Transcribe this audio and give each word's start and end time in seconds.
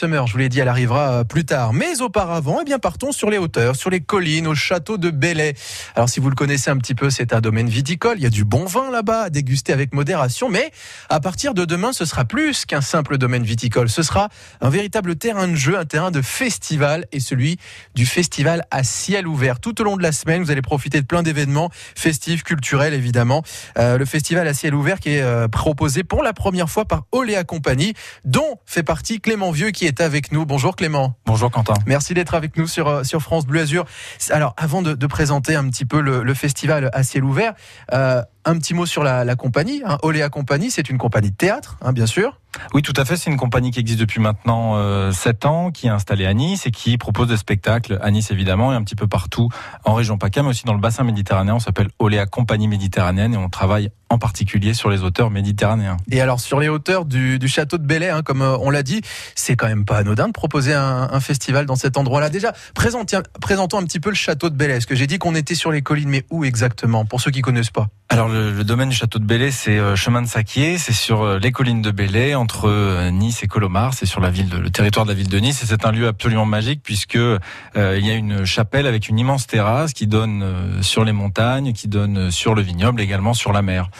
Je 0.00 0.32
vous 0.32 0.38
l'ai 0.38 0.48
dit, 0.48 0.60
elle 0.60 0.68
arrivera 0.68 1.10
euh, 1.10 1.24
plus 1.24 1.44
tard. 1.44 1.72
Mais 1.72 2.00
auparavant, 2.02 2.58
eh 2.60 2.64
bien, 2.64 2.78
partons 2.78 3.10
sur 3.10 3.30
les 3.30 3.38
hauteurs, 3.38 3.74
sur 3.74 3.90
les 3.90 4.00
collines, 4.00 4.46
au 4.46 4.54
château 4.54 4.96
de 4.96 5.10
Bellay. 5.10 5.54
Alors, 5.96 6.08
si 6.08 6.20
vous 6.20 6.30
le 6.30 6.36
connaissez 6.36 6.70
un 6.70 6.76
petit 6.76 6.94
peu, 6.94 7.10
c'est 7.10 7.32
un 7.32 7.40
domaine 7.40 7.68
viticole. 7.68 8.16
Il 8.16 8.22
y 8.22 8.26
a 8.26 8.30
du 8.30 8.44
bon 8.44 8.64
vin 8.64 8.92
là-bas 8.92 9.22
à 9.22 9.30
déguster 9.30 9.72
avec 9.72 9.92
modération. 9.92 10.48
Mais 10.50 10.70
à 11.08 11.18
partir 11.18 11.52
de 11.52 11.64
demain, 11.64 11.92
ce 11.92 12.04
sera 12.04 12.24
plus 12.24 12.64
qu'un 12.64 12.80
simple 12.80 13.18
domaine 13.18 13.42
viticole. 13.42 13.88
Ce 13.88 14.04
sera 14.04 14.28
un 14.60 14.70
véritable 14.70 15.16
terrain 15.16 15.48
de 15.48 15.56
jeu, 15.56 15.76
un 15.76 15.84
terrain 15.84 16.12
de 16.12 16.22
festival 16.22 17.06
et 17.10 17.18
celui 17.18 17.58
du 17.96 18.06
festival 18.06 18.66
à 18.70 18.84
ciel 18.84 19.26
ouvert. 19.26 19.58
Tout 19.58 19.80
au 19.80 19.84
long 19.84 19.96
de 19.96 20.02
la 20.04 20.12
semaine, 20.12 20.44
vous 20.44 20.52
allez 20.52 20.62
profiter 20.62 21.00
de 21.00 21.06
plein 21.06 21.24
d'événements 21.24 21.70
festifs, 21.96 22.44
culturels, 22.44 22.94
évidemment. 22.94 23.42
Euh, 23.78 23.98
le 23.98 24.04
festival 24.04 24.46
à 24.46 24.54
ciel 24.54 24.76
ouvert 24.76 25.00
qui 25.00 25.08
est 25.14 25.22
euh, 25.22 25.48
proposé 25.48 26.04
pour 26.04 26.22
la 26.22 26.34
première 26.34 26.70
fois 26.70 26.84
par 26.84 27.06
Oléa 27.10 27.42
Compagnie, 27.42 27.94
dont 28.24 28.60
fait 28.64 28.84
partie 28.84 29.20
Clément 29.20 29.50
Vieux 29.50 29.72
qui 29.72 29.86
est 29.86 29.87
avec 29.98 30.32
nous. 30.32 30.46
Bonjour 30.46 30.76
Clément. 30.76 31.14
Bonjour 31.26 31.50
Quentin. 31.50 31.74
Merci 31.86 32.14
d'être 32.14 32.34
avec 32.34 32.56
nous 32.56 32.66
sur, 32.66 32.88
euh, 32.88 33.04
sur 33.04 33.22
France 33.22 33.46
Bleu 33.46 33.60
Azur. 33.60 33.84
Alors 34.30 34.54
avant 34.56 34.82
de, 34.82 34.94
de 34.94 35.06
présenter 35.06 35.54
un 35.54 35.68
petit 35.68 35.84
peu 35.84 36.00
le, 36.00 36.22
le 36.22 36.34
festival 36.34 36.90
à 36.92 37.02
ciel 37.02 37.24
ouvert, 37.24 37.54
euh, 37.92 38.22
un 38.44 38.58
petit 38.58 38.74
mot 38.74 38.86
sur 38.86 39.02
la, 39.02 39.24
la 39.24 39.36
compagnie. 39.36 39.82
Hein. 39.84 39.98
Oléa 40.02 40.28
Compagnie, 40.28 40.70
c'est 40.70 40.88
une 40.90 40.98
compagnie 40.98 41.30
de 41.30 41.36
théâtre, 41.36 41.76
hein, 41.82 41.92
bien 41.92 42.06
sûr. 42.06 42.38
Oui, 42.74 42.82
tout 42.82 42.92
à 42.96 43.04
fait. 43.04 43.16
C'est 43.16 43.30
une 43.30 43.36
compagnie 43.36 43.70
qui 43.70 43.80
existe 43.80 44.00
depuis 44.00 44.20
maintenant 44.20 44.76
euh, 44.76 45.12
7 45.12 45.46
ans, 45.46 45.70
qui 45.70 45.86
est 45.86 45.90
installée 45.90 46.26
à 46.26 46.34
Nice 46.34 46.66
et 46.66 46.70
qui 46.70 46.98
propose 46.98 47.28
des 47.28 47.36
spectacles 47.36 47.98
à 48.02 48.10
Nice 48.10 48.30
évidemment 48.30 48.72
et 48.72 48.76
un 48.76 48.82
petit 48.82 48.96
peu 48.96 49.06
partout 49.06 49.48
en 49.84 49.94
région 49.94 50.18
PACA, 50.18 50.42
mais 50.42 50.50
aussi 50.50 50.64
dans 50.64 50.74
le 50.74 50.80
bassin 50.80 51.04
méditerranéen. 51.04 51.54
On 51.54 51.60
s'appelle 51.60 51.88
Oléa 51.98 52.26
Compagnie 52.26 52.68
Méditerranéenne 52.68 53.34
et 53.34 53.36
on 53.36 53.48
travaille 53.48 53.90
en 54.10 54.18
particulier 54.18 54.74
sur 54.74 54.88
les 54.88 55.02
auteurs 55.02 55.30
méditerranéens. 55.30 55.98
Et 56.10 56.20
alors 56.20 56.40
sur 56.40 56.60
les 56.60 56.68
hauteurs 56.68 57.04
du, 57.04 57.38
du 57.38 57.48
château 57.48 57.78
de 57.78 57.86
Bellay, 57.86 58.08
hein, 58.08 58.22
comme 58.22 58.42
euh, 58.42 58.56
on 58.60 58.70
l'a 58.70 58.82
dit, 58.82 59.02
c'est 59.34 59.56
quand 59.56 59.68
même 59.68 59.84
pas 59.84 59.98
anodin 59.98 60.28
de 60.28 60.32
proposer 60.32 60.72
un, 60.72 61.08
un 61.10 61.20
festival 61.20 61.66
dans 61.66 61.76
cet 61.76 61.96
endroit-là. 61.96 62.30
Déjà, 62.30 62.52
présentons, 62.74 63.78
un 63.78 63.84
petit 63.84 64.00
peu 64.00 64.08
le 64.08 64.14
château 64.14 64.50
de 64.50 64.56
Bellay. 64.56 64.76
Est-ce 64.76 64.86
que 64.86 64.94
j'ai 64.94 65.06
dit 65.06 65.18
qu'on 65.18 65.34
était 65.34 65.54
sur 65.54 65.70
les 65.72 65.82
collines, 65.82 66.08
mais 66.08 66.24
où 66.30 66.44
exactement 66.44 67.04
Pour 67.04 67.20
ceux 67.20 67.30
qui 67.30 67.42
connaissent 67.42 67.70
pas? 67.70 67.88
Alors 68.08 68.28
le, 68.28 68.52
le 68.52 68.64
domaine 68.64 68.88
du 68.88 68.96
château 68.96 69.18
de 69.18 69.24
Bellay, 69.24 69.50
c'est 69.50 69.78
euh, 69.78 69.94
chemin 69.94 70.22
de 70.22 70.26
Saquier, 70.26 70.78
c'est 70.78 70.94
sur 70.94 71.22
euh, 71.22 71.38
les 71.38 71.52
collines 71.52 71.82
de 71.82 71.90
Bellay, 71.90 72.34
entre 72.48 72.66
euh, 72.66 73.10
Nice 73.10 73.42
et 73.42 73.46
Colomar, 73.46 73.92
c'est 73.92 74.06
sur 74.06 74.22
la 74.22 74.30
ville, 74.30 74.48
de, 74.48 74.56
le 74.56 74.70
territoire 74.70 75.04
de 75.04 75.10
la 75.10 75.14
ville 75.14 75.28
de 75.28 75.38
Nice, 75.38 75.62
et 75.62 75.66
c'est 75.66 75.84
un 75.84 75.92
lieu 75.92 76.06
absolument 76.06 76.46
magique 76.46 76.80
puisque 76.82 77.16
euh, 77.16 77.38
il 77.74 78.06
y 78.06 78.10
a 78.10 78.14
une 78.14 78.46
chapelle 78.46 78.86
avec 78.86 79.10
une 79.10 79.18
immense 79.18 79.46
terrasse 79.46 79.92
qui 79.92 80.06
donne 80.06 80.42
euh, 80.42 80.80
sur 80.80 81.04
les 81.04 81.12
montagnes, 81.12 81.74
qui 81.74 81.88
donne 81.88 82.30
sur 82.30 82.54
le 82.54 82.62
vignoble, 82.62 83.02
également 83.02 83.34
sur 83.34 83.52
la 83.52 83.60
mer. 83.60 83.90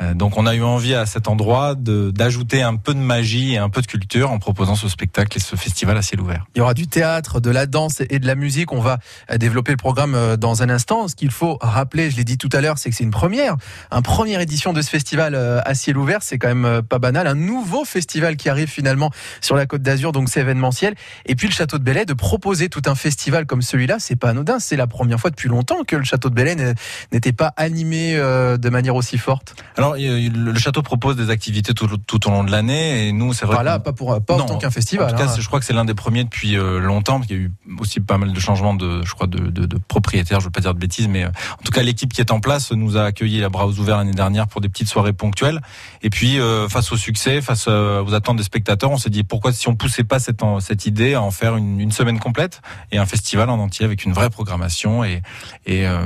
Euh, 0.00 0.14
Donc 0.14 0.36
on 0.36 0.46
a 0.46 0.54
eu 0.54 0.62
envie 0.62 0.94
à 0.94 1.06
cet 1.06 1.28
endroit 1.28 1.74
de- 1.74 2.10
d'ajouter 2.10 2.62
un 2.62 2.76
peu 2.76 2.94
de 2.94 2.98
magie 3.00 3.54
et 3.54 3.58
un 3.58 3.68
peu 3.68 3.80
de 3.80 3.86
culture 3.86 4.30
en 4.30 4.38
proposant 4.38 4.74
ce 4.76 4.88
spectacle 4.88 5.36
et 5.36 5.40
ce 5.40 5.56
festival 5.56 5.96
à 5.96 6.02
ciel 6.02 6.20
ouvert. 6.20 6.44
Il 6.54 6.58
y 6.58 6.60
aura 6.60 6.74
du 6.74 6.86
théâtre, 6.86 7.40
de 7.40 7.50
la 7.50 7.66
danse 7.66 8.00
et 8.08 8.18
de 8.18 8.26
la 8.26 8.34
musique. 8.34 8.72
On 8.72 8.80
va 8.80 8.98
euh, 9.30 9.38
développer 9.38 9.72
le 9.72 9.76
programme 9.76 10.14
euh, 10.14 10.36
dans 10.36 10.62
un 10.62 10.70
instant. 10.70 11.08
Ce 11.08 11.14
qu'il 11.14 11.30
faut 11.30 11.58
rappeler, 11.60 12.10
je 12.10 12.16
l'ai 12.16 12.24
dit 12.24 12.38
tout 12.38 12.48
à 12.52 12.60
l'heure, 12.60 12.78
c'est 12.78 12.90
que 12.90 12.96
c'est 12.96 13.04
une 13.04 13.10
première, 13.10 13.56
une 13.90 14.02
première 14.02 14.40
édition 14.40 14.72
de 14.72 14.82
ce 14.82 14.90
festival 14.90 15.34
à 15.34 15.74
ciel 15.74 15.96
ouvert. 15.98 16.18
C'est 16.22 16.38
quand 16.38 16.54
même 16.54 16.82
pas 16.82 16.98
banal. 16.98 17.26
Un 17.26 17.34
nouveau 17.34 17.84
festival 17.84 18.36
qui 18.36 18.48
arrive 18.48 18.68
finalement 18.68 19.10
sur 19.40 19.56
la 19.56 19.66
Côte 19.66 19.82
d'Azur, 19.82 20.12
donc 20.12 20.28
c'est 20.28 20.40
événementiel. 20.40 20.94
Et 21.26 21.34
puis 21.34 21.48
le 21.48 21.52
Château 21.52 21.78
de 21.78 21.84
Bellay, 21.84 22.04
de 22.04 22.14
proposer 22.14 22.68
tout 22.68 22.82
un 22.86 22.94
festival 22.94 23.46
comme 23.46 23.62
celui-là, 23.62 23.96
c'est 23.98 24.16
pas 24.16 24.30
anodin. 24.30 24.58
C'est 24.58 24.76
la 24.76 24.86
première 24.86 25.18
fois 25.20 25.30
depuis 25.30 25.48
longtemps 25.48 25.82
que 25.86 25.96
le 25.96 26.04
Château 26.04 26.28
de 26.30 26.34
Bellay 26.34 26.56
n'était 27.12 27.32
pas 27.32 27.52
animé 27.56 28.14
de 28.16 28.68
manière 28.68 28.94
aussi 28.94 29.18
forte. 29.18 29.54
Alors 29.76 29.87
le 29.96 30.58
château 30.58 30.82
propose 30.82 31.16
des 31.16 31.30
activités 31.30 31.74
tout, 31.74 31.88
tout 32.06 32.26
au 32.28 32.30
long 32.30 32.44
de 32.44 32.50
l'année 32.50 33.08
et 33.08 33.12
nous 33.12 33.32
c'est 33.32 33.46
vrai. 33.46 33.56
Enfin 33.56 33.64
là, 33.64 33.78
qu'on- 33.78 33.84
pas 33.84 33.92
pour 33.92 34.24
pas 34.24 34.36
Non, 34.36 34.44
autant 34.44 34.58
qu'un 34.58 34.70
festival. 34.70 35.06
En 35.06 35.10
tout 35.10 35.16
cas, 35.16 35.30
hein. 35.32 35.36
je 35.38 35.46
crois 35.46 35.58
que 35.60 35.64
c'est 35.66 35.72
l'un 35.72 35.84
des 35.84 35.94
premiers 35.94 36.24
depuis 36.24 36.56
euh, 36.56 36.78
longtemps, 36.80 37.14
parce 37.16 37.26
qu'il 37.28 37.36
y 37.36 37.40
a 37.40 37.42
eu 37.44 37.52
aussi 37.80 38.00
pas 38.00 38.18
mal 38.18 38.32
de 38.32 38.40
changements 38.40 38.74
de, 38.74 39.02
je 39.04 39.12
crois, 39.14 39.26
de, 39.26 39.38
de, 39.50 39.66
de 39.66 39.78
propriétaires. 39.88 40.40
Je 40.40 40.46
veux 40.46 40.50
pas 40.50 40.60
dire 40.60 40.74
de 40.74 40.78
bêtises, 40.78 41.08
mais 41.08 41.24
euh, 41.24 41.28
en 41.28 41.62
tout 41.64 41.72
cas, 41.72 41.82
l'équipe 41.82 42.12
qui 42.12 42.20
est 42.20 42.30
en 42.32 42.40
place 42.40 42.72
nous 42.72 42.96
a 42.96 43.04
accueillis 43.04 43.44
à 43.44 43.48
bras 43.48 43.66
ouverts 43.66 43.96
l'année 43.98 44.12
dernière 44.12 44.46
pour 44.48 44.60
des 44.60 44.68
petites 44.68 44.88
soirées 44.88 45.12
ponctuelles. 45.12 45.60
Et 46.02 46.10
puis, 46.10 46.38
euh, 46.40 46.68
face 46.68 46.90
au 46.92 46.96
succès, 46.96 47.40
face 47.40 47.68
aux 47.68 48.14
attentes 48.14 48.36
des 48.36 48.42
spectateurs, 48.42 48.90
on 48.90 48.98
s'est 48.98 49.10
dit 49.10 49.24
pourquoi 49.24 49.52
si 49.52 49.68
on 49.68 49.76
poussait 49.76 50.04
pas 50.04 50.18
cette, 50.18 50.42
en- 50.42 50.60
cette 50.60 50.86
idée 50.86 51.14
à 51.14 51.22
en 51.22 51.30
faire 51.30 51.56
une, 51.56 51.80
une 51.80 51.92
semaine 51.92 52.18
complète 52.18 52.60
et 52.92 52.98
un 52.98 53.06
festival 53.06 53.50
en 53.50 53.58
entier 53.58 53.84
avec 53.84 54.04
une 54.04 54.12
vraie 54.12 54.30
programmation 54.30 55.04
et 55.04 55.22
et 55.66 55.86
euh, 55.86 55.98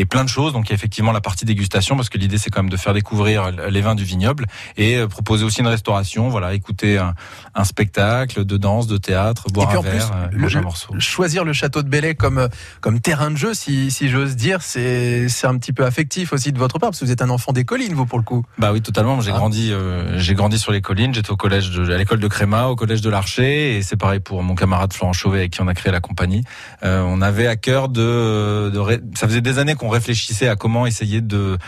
et 0.00 0.04
plein 0.06 0.24
de 0.24 0.28
choses. 0.28 0.52
Donc 0.52 0.66
il 0.66 0.70
y 0.70 0.72
a 0.72 0.74
effectivement 0.76 1.12
la 1.12 1.20
partie 1.20 1.44
dégustation 1.44 1.96
parce 1.96 2.08
que 2.08 2.18
l'idée 2.18 2.38
c'est 2.38 2.50
quand 2.50 2.62
même 2.62 2.70
de 2.70 2.76
faire 2.76 2.94
découvrir 2.94 3.50
les 3.68 3.80
vins 3.80 3.94
du 3.94 4.04
vignoble 4.04 4.46
et 4.76 4.96
euh, 4.96 5.06
proposer 5.08 5.44
aussi 5.44 5.60
une 5.60 5.66
restauration. 5.66 6.28
Voilà, 6.28 6.54
écouter 6.54 6.98
un, 6.98 7.14
un 7.54 7.64
spectacle 7.64 8.44
de 8.44 8.56
danse, 8.56 8.86
de 8.86 8.96
théâtre, 8.96 9.44
boire 9.52 9.68
puis 9.68 9.76
un 9.76 9.80
en 9.80 9.82
plus, 9.82 9.90
verre, 9.92 10.10
euh, 10.14 10.26
le- 10.32 10.38
manger 10.38 10.56
un 10.56 10.60
le- 10.60 10.64
morceau. 10.64 10.94
choisir 10.98 11.44
le 11.44 11.52
château 11.52 11.82
de 11.82 11.88
Bellay 11.88 12.14
comme 12.14 12.38
euh, 12.38 12.48
comme 12.80 13.00
terrain 13.00 13.30
de 13.30 13.36
jeu, 13.36 13.54
si, 13.54 13.90
si 13.90 14.08
j'ose 14.08 14.36
dire, 14.36 14.62
c'est 14.62 15.28
c'est 15.28 15.46
un 15.46 15.56
petit 15.58 15.72
peu 15.72 15.84
affectif 15.84 16.32
aussi 16.32 16.52
de 16.52 16.58
votre 16.58 16.78
part, 16.78 16.90
parce 16.90 17.00
que 17.00 17.04
vous 17.04 17.10
êtes 17.12 17.22
un 17.22 17.30
enfant 17.30 17.52
des 17.52 17.64
collines, 17.64 17.92
vous 17.94 18.06
pour 18.06 18.18
le 18.18 18.24
coup. 18.24 18.44
Bah 18.58 18.72
oui, 18.72 18.80
totalement. 18.80 19.20
J'ai 19.20 19.32
Ah. 19.32 19.36
grandi, 19.36 19.70
euh, 19.72 20.18
j'ai 20.18 20.34
grandi 20.34 20.58
sur 20.58 20.72
les 20.72 20.80
collines. 20.80 21.12
J'étais 21.14 21.30
au 21.30 21.36
collège, 21.36 21.70
de, 21.70 21.92
à 21.92 21.98
l'école 21.98 22.20
de 22.20 22.28
Créma, 22.28 22.66
au 22.68 22.76
collège 22.76 23.00
de 23.02 23.10
l'Archer, 23.10 23.76
et 23.76 23.82
c'est 23.82 23.96
pareil 23.96 24.20
pour 24.20 24.42
mon 24.42 24.54
camarade 24.54 24.92
Florent 24.92 25.12
Chauvet 25.12 25.40
avec 25.40 25.50
qui 25.52 25.60
on 25.60 25.68
a 25.68 25.74
créé 25.74 25.92
la 25.92 26.00
compagnie. 26.00 26.42
Euh, 26.84 27.02
on 27.06 27.20
avait 27.20 27.46
à 27.46 27.56
cœur 27.56 27.88
de, 27.88 28.70
de 28.72 28.80
ça 29.14 29.26
faisait 29.28 29.40
des 29.42 29.58
années 29.58 29.74
qu'on 29.74 29.88
réfléchissait 29.90 30.48
à 30.48 30.56
comment 30.56 30.86
essayer 30.86 31.20
de, 31.20 31.58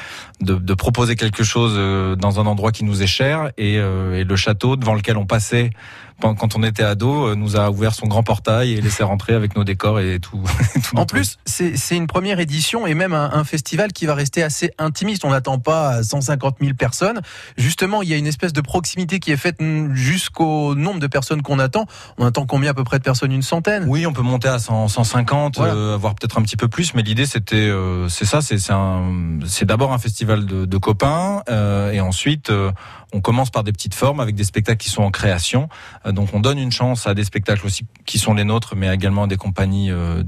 de, 0.41 0.75
proposer 0.75 1.17
quelque 1.17 1.45
chose 1.45 1.75
euh, 1.77 2.17
dans 2.17 2.41
un 2.41 2.47
endroit 2.47 2.73
qui 2.73 2.85
nous 2.85 3.03
est 3.03 3.07
cher, 3.07 3.51
et, 3.59 3.79
euh, 3.79 4.19
et 4.19 4.25
le 4.25 4.37
château 4.37 4.77
devant 4.77 4.95
lequel 4.95 5.17
on 5.17 5.27
passait 5.27 5.71
quand 6.21 6.57
on 6.57 6.63
était 6.63 6.83
ado 6.83 7.29
euh, 7.29 7.35
nous 7.35 7.57
a 7.57 7.71
ouvert 7.71 7.95
son 7.95 8.07
grand 8.07 8.23
portail 8.23 8.73
et 8.73 8.81
laissé 8.81 9.03
rentrer 9.03 9.35
avec 9.35 9.57
nos 9.57 9.65
décors 9.65 10.01
et 10.01 10.21
tout. 10.21 10.43
tout 10.89 10.97
En 10.97 11.07
plus, 11.07 11.39
c'est 11.45 11.97
une 11.97 12.07
première 12.07 12.41
édition 12.41 12.87
et 12.87 12.95
même 12.95 13.13
un, 13.13 13.31
un 13.33 13.45
festival 13.45 13.93
qui 13.93 14.07
va 14.07 14.15
rester 14.15 14.43
assez 14.43 14.71
intimiste. 14.79 15.25
On 15.25 15.31
n'attend 15.31 15.59
pas 15.59 16.03
150 16.03 16.57
000 16.61 16.75
personnes. 16.75 17.21
Justement, 17.57 18.03
il 18.03 18.09
y 18.09 18.15
a 18.15 18.17
une 18.17 18.27
espèce 18.27 18.53
de 18.53 18.61
proximité 18.61 19.19
qui 19.19 19.33
est 19.33 19.37
faite 19.37 19.57
jusqu'au 19.93 20.75
nombre 20.75 21.01
de 21.01 21.07
personnes 21.07 21.43
qu'on 21.43 21.59
attend. 21.59 21.87
On 22.19 22.27
attend 22.27 22.47
combien 22.47 22.71
à 22.71 22.75
peu 22.75 22.85
près 22.85 22.99
de 22.99 23.05
personnes? 23.05 23.33
Une 23.33 23.43
centaine? 23.43 23.85
Oui, 23.89 24.07
on 24.07 24.13
peut 24.13 24.23
monter 24.23 24.49
à 24.49 24.59
100, 24.59 24.89
150, 24.89 25.57
Voilà. 25.57 25.75
euh, 25.75 25.97
voire 26.01 26.15
peut-être 26.15 26.39
un 26.39 26.43
petit 26.43 26.57
peu 26.57 26.69
plus, 26.69 26.95
mais 26.95 27.03
l'idée 27.03 27.27
c'était, 27.27 27.57
euh, 27.57 28.09
c'est 28.09 28.25
ça, 28.25 28.41
c'est 28.43 29.65
d'abord 29.65 29.93
un 29.93 29.99
festival 29.99 30.47
de, 30.47 30.65
de 30.65 30.77
copains, 30.79 31.43
euh, 31.49 31.93
et 31.93 32.01
ensuite 32.01 32.51
on 33.13 33.21
commence 33.21 33.51
par 33.51 33.65
des 33.65 33.73
petites 33.73 33.95
formes 33.95 34.21
avec 34.21 34.35
des 34.35 34.45
spectacles 34.45 34.79
qui 34.79 34.91
sont 34.91 35.03
en 35.03 35.11
création. 35.11 35.69
Euh, 36.07 36.13
donc 36.13 36.31
on 36.33 36.41
donne 36.41 36.59
une 36.59 36.73
chance 36.73 37.07
à 37.07 37.15
des 37.15 37.25
spectacles 37.25 37.67
aussi 37.67 37.85
qui 38.07 38.19
sont 38.19 38.35
les 38.35 38.45
nôtres, 38.45 38.75
mais 38.77 38.93
également 38.93 39.25
à 39.25 39.27
des 39.27 39.37
compagnies 39.37 39.91
euh, 39.91 40.23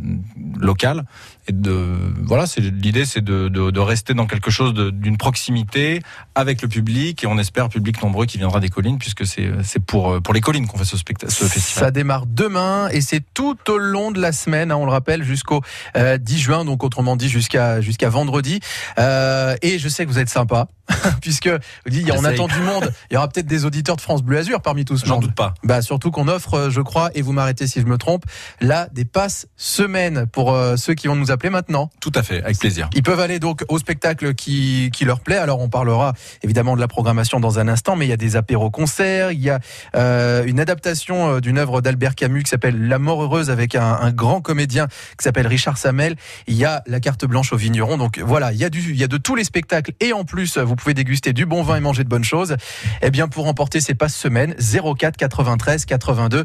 locales. 0.58 1.04
Et 1.46 1.52
de 1.52 1.94
voilà, 2.22 2.46
c'est 2.46 2.60
l'idée, 2.60 3.04
c'est 3.04 3.20
de, 3.22 3.48
de, 3.48 3.70
de 3.70 3.80
rester 3.80 4.14
dans 4.14 4.26
quelque 4.26 4.50
chose 4.50 4.72
de- 4.74 4.90
d'une 4.90 5.16
proximité 5.18 6.00
avec 6.34 6.62
le 6.62 6.68
public, 6.68 7.22
et 7.22 7.26
on 7.26 7.36
espère 7.38 7.68
public 7.68 8.02
nombreux 8.02 8.26
qui 8.26 8.38
viendra 8.38 8.60
des 8.60 8.68
collines, 8.70 8.98
puisque 8.98 9.26
c'est 9.26 9.50
c'est 9.62 9.78
pour 9.84 10.12
euh, 10.14 10.20
pour 10.20 10.32
les 10.34 10.40
collines 10.40 10.66
qu'on 10.66 10.78
fait 10.78 10.84
ce 10.84 10.96
spectacle, 10.96 11.32
ce 11.32 11.44
festival. 11.44 11.84
Ça 11.84 11.90
démarre 11.90 12.26
demain 12.26 12.88
et 12.90 13.00
c'est 13.00 13.22
tout 13.34 13.58
au 13.68 13.76
long 13.78 14.10
de 14.10 14.20
la 14.20 14.32
semaine, 14.32 14.70
hein, 14.72 14.76
on 14.76 14.86
le 14.86 14.90
rappelle, 14.92 15.22
jusqu'au 15.22 15.60
euh, 15.96 16.16
10 16.18 16.38
juin, 16.38 16.64
donc 16.64 16.82
autrement 16.84 17.16
dit 17.16 17.28
jusqu'à 17.28 17.80
jusqu'à 17.80 18.08
vendredi. 18.08 18.60
Euh, 18.98 19.54
et 19.62 19.78
je 19.78 19.88
sais 19.88 20.04
que 20.06 20.10
vous 20.10 20.18
êtes 20.18 20.28
sympa, 20.30 20.68
puisque 21.20 21.48
vous 21.48 21.90
dites, 21.90 22.10
on 22.12 22.24
attend 22.24 22.46
du 22.48 22.60
monde. 22.60 22.92
Il 23.10 23.14
y 23.14 23.16
aura 23.16 23.28
peut-être 23.28 23.46
des 23.46 23.64
auditeurs 23.64 23.96
de 23.96 24.00
France 24.00 24.22
Bleu 24.22 24.38
Azur 24.38 24.60
parmi 24.62 24.84
tout 24.84 24.96
ce 24.96 25.04
J'en 25.06 25.18
doute 25.20 25.34
pas. 25.34 25.54
Bah 25.62 25.82
surtout 25.82 26.10
qu'on 26.10 26.28
offre, 26.28 26.54
euh, 26.54 26.70
je 26.70 26.80
crois, 26.80 27.10
et 27.14 27.22
vous 27.22 27.32
m'arrêtez 27.32 27.66
si 27.66 27.80
je 27.80 27.86
me 27.86 27.98
trompe, 27.98 28.24
là 28.60 28.88
des 28.92 29.04
passes 29.04 29.46
semaines 29.56 30.26
pour 30.26 30.52
euh, 30.54 30.76
ceux 30.76 30.94
qui 30.94 31.06
vont 31.08 31.16
nous 31.16 31.30
appeler 31.34 31.50
maintenant. 31.50 31.90
Tout 32.00 32.12
à 32.14 32.22
fait, 32.22 32.42
avec 32.42 32.58
plaisir. 32.58 32.88
Ils 32.94 33.02
peuvent 33.02 33.20
aller 33.20 33.38
donc 33.38 33.64
au 33.68 33.78
spectacle 33.78 34.34
qui, 34.34 34.90
qui 34.92 35.04
leur 35.04 35.20
plaît. 35.20 35.36
Alors 35.36 35.60
on 35.60 35.68
parlera 35.68 36.14
évidemment 36.42 36.74
de 36.74 36.80
la 36.80 36.88
programmation 36.88 37.40
dans 37.40 37.58
un 37.58 37.68
instant, 37.68 37.96
mais 37.96 38.06
il 38.06 38.10
y 38.10 38.12
a 38.12 38.16
des 38.16 38.36
apéros-concerts, 38.36 39.32
il 39.32 39.40
y 39.40 39.50
a 39.50 39.60
euh, 39.96 40.44
une 40.46 40.60
adaptation 40.60 41.36
euh, 41.36 41.40
d'une 41.40 41.58
œuvre 41.58 41.80
d'Albert 41.80 42.14
Camus 42.14 42.42
qui 42.42 42.50
s'appelle 42.50 42.88
La 42.88 42.98
mort 42.98 43.22
heureuse 43.22 43.50
avec 43.50 43.74
un, 43.74 43.98
un 44.00 44.12
grand 44.12 44.40
comédien 44.40 44.86
qui 44.86 45.24
s'appelle 45.24 45.46
Richard 45.46 45.76
Samel. 45.76 46.16
Il 46.46 46.54
y 46.54 46.64
a 46.64 46.82
la 46.86 47.00
carte 47.00 47.24
blanche 47.24 47.52
au 47.52 47.56
vigneron. 47.56 47.96
Donc 47.96 48.18
voilà, 48.18 48.52
il 48.52 48.58
y 48.58 48.64
a 48.64 48.70
du, 48.70 48.80
il 48.90 48.96
y 48.96 49.04
a 49.04 49.08
de 49.08 49.16
tous 49.16 49.34
les 49.34 49.44
spectacles 49.44 49.92
et 50.00 50.12
en 50.12 50.24
plus 50.24 50.58
vous 50.58 50.76
pouvez 50.76 50.94
déguster 50.94 51.32
du 51.32 51.46
bon 51.46 51.62
vin 51.62 51.76
et 51.76 51.80
manger 51.80 52.04
de 52.04 52.08
bonnes 52.08 52.24
choses. 52.24 52.56
Eh 53.02 53.10
bien 53.10 53.28
pour 53.28 53.44
remporter 53.44 53.80
ces 53.80 53.94
passes 53.94 54.16
semaines 54.16 54.54
04 54.58 55.16
93 55.16 55.84
82 55.84 56.44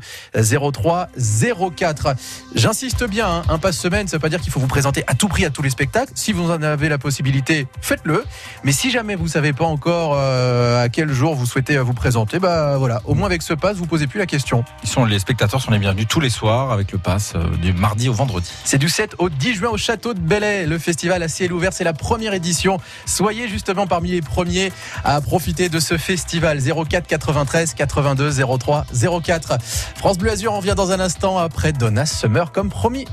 03 0.73 1.09
04. 1.77 2.15
J'insiste 2.55 3.07
bien, 3.07 3.27
hein, 3.27 3.43
un 3.49 3.57
passe 3.59 3.77
semaine, 3.77 4.07
ça 4.07 4.17
veut 4.17 4.21
pas 4.21 4.29
dire 4.29 4.41
qu'il 4.41 4.51
faut 4.51 4.59
vous 4.59 4.67
présenter 4.67 4.78
à 4.85 5.15
tout 5.15 5.27
prix 5.27 5.45
à 5.45 5.49
tous 5.49 5.61
les 5.61 5.69
spectacles. 5.69 6.11
Si 6.15 6.33
vous 6.33 6.51
en 6.51 6.61
avez 6.61 6.89
la 6.89 6.97
possibilité, 6.97 7.67
faites-le. 7.81 8.23
Mais 8.63 8.71
si 8.71 8.91
jamais 8.91 9.15
vous 9.15 9.27
savez 9.27 9.53
pas 9.53 9.65
encore 9.65 10.13
euh, 10.15 10.83
à 10.83 10.89
quel 10.89 11.11
jour 11.11 11.35
vous 11.35 11.45
souhaitez 11.45 11.77
vous 11.77 11.93
présenter, 11.93 12.39
bah 12.39 12.77
voilà, 12.77 13.01
au 13.05 13.15
moins 13.15 13.27
avec 13.27 13.41
ce 13.41 13.53
passe, 13.53 13.77
vous 13.77 13.87
posez 13.87 14.07
plus 14.07 14.19
la 14.19 14.25
question. 14.25 14.63
Ils 14.83 14.89
sont, 14.89 15.05
les 15.05 15.19
spectateurs 15.19 15.61
sont 15.61 15.71
les 15.71 15.79
bienvenus 15.79 16.07
tous 16.07 16.19
les 16.19 16.29
soirs 16.29 16.71
avec 16.71 16.91
le 16.91 16.97
pass 16.97 17.33
euh, 17.35 17.43
du 17.57 17.73
mardi 17.73 18.09
au 18.09 18.13
vendredi. 18.13 18.51
C'est 18.63 18.77
du 18.77 18.89
7 18.89 19.15
au 19.17 19.29
10 19.29 19.53
juin 19.55 19.69
au 19.69 19.77
château 19.77 20.13
de 20.13 20.19
Bellay, 20.19 20.65
le 20.65 20.77
festival 20.77 21.23
à 21.23 21.27
ciel 21.27 21.53
ouvert, 21.53 21.73
c'est 21.73 21.83
la 21.83 21.93
première 21.93 22.33
édition. 22.33 22.77
Soyez 23.05 23.47
justement 23.47 23.87
parmi 23.87 24.11
les 24.11 24.21
premiers 24.21 24.71
à 25.03 25.19
profiter 25.21 25.69
de 25.69 25.79
ce 25.79 25.97
festival. 25.97 26.19
festival 26.19 26.59
04 26.59 27.07
93 27.07 27.73
82 27.75 28.31
03 28.59 28.85
04. 29.23 29.57
France 29.95 30.17
Bleu 30.17 30.31
Azur, 30.31 30.53
on 30.53 30.59
vient 30.59 30.75
dans 30.75 30.91
un 30.91 30.99
instant 30.99 31.37
après 31.37 31.71
Donna 31.71 32.05
Summer 32.05 32.51
comme 32.51 32.69
promis. 32.69 33.05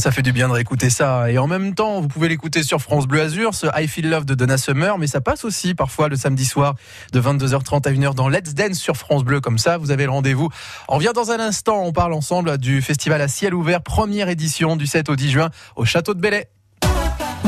Ça 0.00 0.10
fait 0.10 0.22
du 0.22 0.32
bien 0.32 0.48
de 0.48 0.54
réécouter 0.54 0.88
ça. 0.88 1.30
Et 1.30 1.36
en 1.36 1.46
même 1.46 1.74
temps, 1.74 2.00
vous 2.00 2.08
pouvez 2.08 2.28
l'écouter 2.28 2.62
sur 2.62 2.80
France 2.80 3.06
Bleu 3.06 3.20
Azur, 3.20 3.54
ce 3.54 3.66
I 3.76 3.86
Feel 3.86 4.08
Love 4.08 4.24
de 4.24 4.34
Donna 4.34 4.56
Summer, 4.56 4.96
mais 4.96 5.06
ça 5.06 5.20
passe 5.20 5.44
aussi 5.44 5.74
parfois 5.74 6.08
le 6.08 6.16
samedi 6.16 6.46
soir 6.46 6.74
de 7.12 7.20
22h30 7.20 7.86
à 7.86 7.92
1h 7.92 8.14
dans 8.14 8.28
Let's 8.28 8.54
Dance 8.54 8.78
sur 8.78 8.96
France 8.96 9.24
Bleu. 9.24 9.40
Comme 9.40 9.58
ça, 9.58 9.76
vous 9.76 9.90
avez 9.90 10.04
le 10.04 10.10
rendez-vous. 10.10 10.48
On 10.88 10.96
vient 10.96 11.12
dans 11.12 11.32
un 11.32 11.38
instant, 11.38 11.82
on 11.84 11.92
parle 11.92 12.14
ensemble 12.14 12.56
du 12.56 12.80
festival 12.80 13.20
à 13.20 13.28
ciel 13.28 13.54
ouvert, 13.54 13.82
première 13.82 14.30
édition 14.30 14.76
du 14.76 14.86
7 14.86 15.10
au 15.10 15.16
10 15.16 15.30
juin 15.30 15.50
au 15.76 15.84
Château 15.84 16.14
de 16.14 16.20
Bellay. 16.20 16.48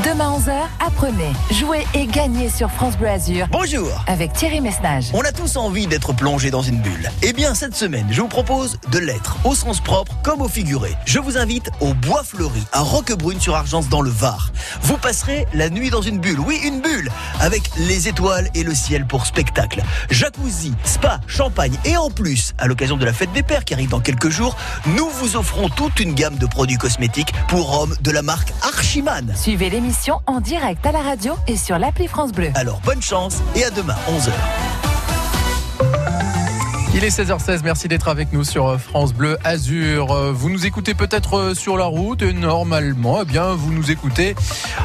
Demain 0.05 0.37
11h, 0.37 0.53
apprenez, 0.85 1.33
jouez 1.53 1.87
et 1.95 2.07
gagnez 2.07 2.49
sur 2.49 2.69
France 2.73 2.97
Bleu 2.97 3.07
Azur. 3.07 3.47
Bonjour 3.53 3.89
Avec 4.09 4.33
Thierry 4.33 4.61
Messnage. 4.61 5.05
On 5.15 5.21
a 5.21 5.31
tous 5.31 5.57
envie 5.57 5.87
d'être 5.87 6.13
plongé 6.13 6.51
dans 6.51 6.63
une 6.63 6.81
bulle. 6.81 7.09
Eh 7.23 7.33
bien, 7.33 7.55
cette 7.55 7.77
semaine, 7.77 8.09
je 8.11 8.21
vous 8.21 8.27
propose 8.27 8.79
de 8.91 8.99
l'être, 8.99 9.37
au 9.45 9.55
sens 9.55 9.79
propre 9.79 10.17
comme 10.25 10.43
au 10.43 10.49
figuré. 10.49 10.97
Je 11.05 11.21
vous 11.21 11.39
invite 11.39 11.71
au 11.79 11.95
Bois 11.95 12.25
Fleuri, 12.25 12.65
à 12.73 12.81
Roquebrune 12.81 13.39
sur 13.39 13.55
Argence 13.55 13.89
dans 13.89 14.01
le 14.01 14.11
Var. 14.11 14.51
Vous 14.81 14.97
passerez 14.97 15.47
la 15.55 15.71
nuit 15.71 15.91
dans 15.91 16.03
une 16.03 16.19
bulle, 16.19 16.41
oui, 16.41 16.59
une 16.65 16.81
bulle, 16.81 17.09
avec 17.39 17.71
les 17.77 18.09
étoiles 18.09 18.49
et 18.57 18.65
le 18.65 18.75
ciel 18.75 19.07
pour 19.07 19.27
spectacle. 19.27 19.85
Jacuzzi, 20.11 20.73
spa, 20.83 21.21
champagne 21.29 21.77
et 21.85 21.97
en 21.97 22.11
plus, 22.11 22.55
à 22.59 22.67
l'occasion 22.67 22.97
de 22.97 23.05
la 23.05 23.13
fête 23.13 23.33
des 23.35 23.45
pères 23.45 23.65
qui 23.65 23.73
arrive 23.73 23.91
dans 23.91 24.01
quelques 24.01 24.31
jours, 24.31 24.57
nous 24.97 25.09
vous 25.21 25.37
offrons 25.37 25.69
toute 25.69 26.01
une 26.01 26.15
gamme 26.15 26.39
de 26.39 26.47
produits 26.47 26.79
cosmétiques 26.79 27.33
pour 27.47 27.79
hommes 27.79 27.95
de 28.01 28.11
la 28.11 28.23
marque 28.23 28.53
Archiman. 28.63 29.33
Suivez 29.37 29.71
l'émission 29.71 29.92
en 30.27 30.41
direct 30.41 30.85
à 30.87 30.93
la 30.93 31.01
radio 31.01 31.35
et 31.47 31.57
sur 31.57 31.79
l'appli 31.79 32.07
France 32.07 32.33
Bleu. 32.33 32.51
Alors 32.55 32.81
bonne 32.85 33.03
chance 33.03 33.43
et 33.55 33.65
à 33.65 33.71
demain 33.71 33.97
11h. 34.09 34.31
Il 36.95 37.05
est 37.05 37.09
16h16, 37.09 37.61
merci 37.65 37.89
d'être 37.89 38.09
avec 38.09 38.35
nous 38.35 38.45
sur 38.45 38.79
France 38.79 39.15
Bleu 39.15 39.39
Azur. 39.45 40.15
Vous 40.35 40.51
nous 40.51 40.67
écoutez 40.67 40.93
peut-être 40.93 41.55
sur 41.55 41.79
la 41.79 41.87
route 41.87 42.21
et 42.21 42.35
normalement, 42.35 43.21
eh 43.23 43.25
bien, 43.25 43.55
vous 43.55 43.73
nous 43.73 43.91
écoutez 43.91 44.35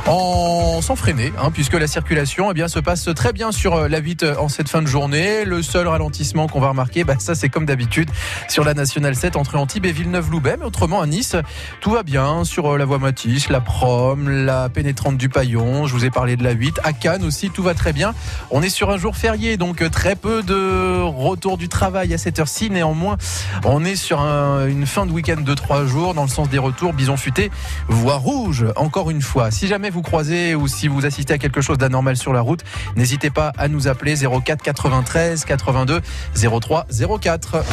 en 0.06 0.82
sans 0.82 0.96
freiner, 0.96 1.34
hein, 1.38 1.52
puisque 1.52 1.74
la 1.74 1.86
circulation 1.86 2.50
eh 2.50 2.54
bien, 2.54 2.70
se 2.70 2.80
passe 2.80 3.10
très 3.14 3.34
bien 3.34 3.52
sur 3.52 3.90
la 3.90 3.98
8 4.00 4.26
en 4.40 4.48
cette 4.48 4.70
fin 4.70 4.82
de 4.82 4.88
journée. 4.88 5.44
Le 5.44 5.62
seul 5.62 5.86
ralentissement 5.86 6.48
qu'on 6.48 6.62
va 6.62 6.70
remarquer, 6.70 7.04
bah, 7.04 7.16
ça 7.20 7.36
c'est 7.36 7.50
comme 7.50 7.66
d'habitude 7.66 8.10
sur 8.48 8.64
la 8.64 8.74
Nationale 8.74 9.16
7 9.16 9.36
entre 9.36 9.58
Antibes 9.58 9.86
et 9.86 9.92
Villeneuve-Loubet. 9.92 10.56
Mais 10.60 10.66
autrement, 10.66 11.02
à 11.02 11.08
Nice, 11.08 11.36
tout 11.82 11.92
va 11.92 12.04
bien 12.04 12.46
sur 12.46 12.78
la 12.78 12.86
voie 12.86 13.00
Matisse, 13.00 13.50
la 13.50 13.60
Prom, 13.60 14.30
la 14.30 14.70
pénétrante 14.70 15.18
du 15.18 15.28
Paillon. 15.28 15.88
Je 15.88 15.94
vous 15.94 16.06
ai 16.06 16.10
parlé 16.10 16.38
de 16.38 16.44
la 16.46 16.52
8. 16.52 16.80
À 16.86 16.94
Cannes 16.94 17.26
aussi, 17.26 17.50
tout 17.50 17.64
va 17.64 17.74
très 17.74 17.92
bien. 17.92 18.14
On 18.50 18.62
est 18.62 18.70
sur 18.70 18.92
un 18.92 18.98
jour 18.98 19.18
férié, 19.18 19.58
donc 19.58 19.84
très 19.92 20.16
peu 20.16 20.42
de 20.42 21.02
retour 21.02 21.58
du 21.58 21.68
travail 21.68 21.97
à 22.00 22.18
cette 22.18 22.40
heure-ci. 22.40 22.70
Néanmoins, 22.70 23.18
on 23.66 23.84
est 23.84 23.96
sur 23.96 24.22
un, 24.22 24.68
une 24.68 24.86
fin 24.86 25.06
de 25.06 25.12
week-end 25.12 25.42
de 25.42 25.54
trois 25.54 25.86
jours 25.86 26.14
dans 26.14 26.24
le 26.24 26.30
sens 26.30 26.50
des 26.50 26.58
retours. 26.58 26.94
Bison 26.94 27.18
futé, 27.18 27.52
voie 27.88 28.16
rouge, 28.16 28.66
encore 28.76 29.10
une 29.10 29.22
fois. 29.22 29.52
Si 29.52 29.68
jamais 29.68 29.90
vous 29.90 30.02
croisez 30.02 30.56
ou 30.56 30.68
si 30.68 30.88
vous 30.88 31.06
assistez 31.06 31.34
à 31.34 31.38
quelque 31.38 31.62
chose 31.62 31.78
d'anormal 31.78 32.18
sur 32.18 32.34
la 32.34 32.42
route, 32.42 32.64
n'hésitez 32.96 33.30
pas 33.30 33.52
à 33.58 33.68
nous 33.68 33.88
appeler 33.88 34.16
04 34.16 34.62
93 34.62 35.46
82 35.46 36.02
03 36.62 36.88
04. 37.22 37.64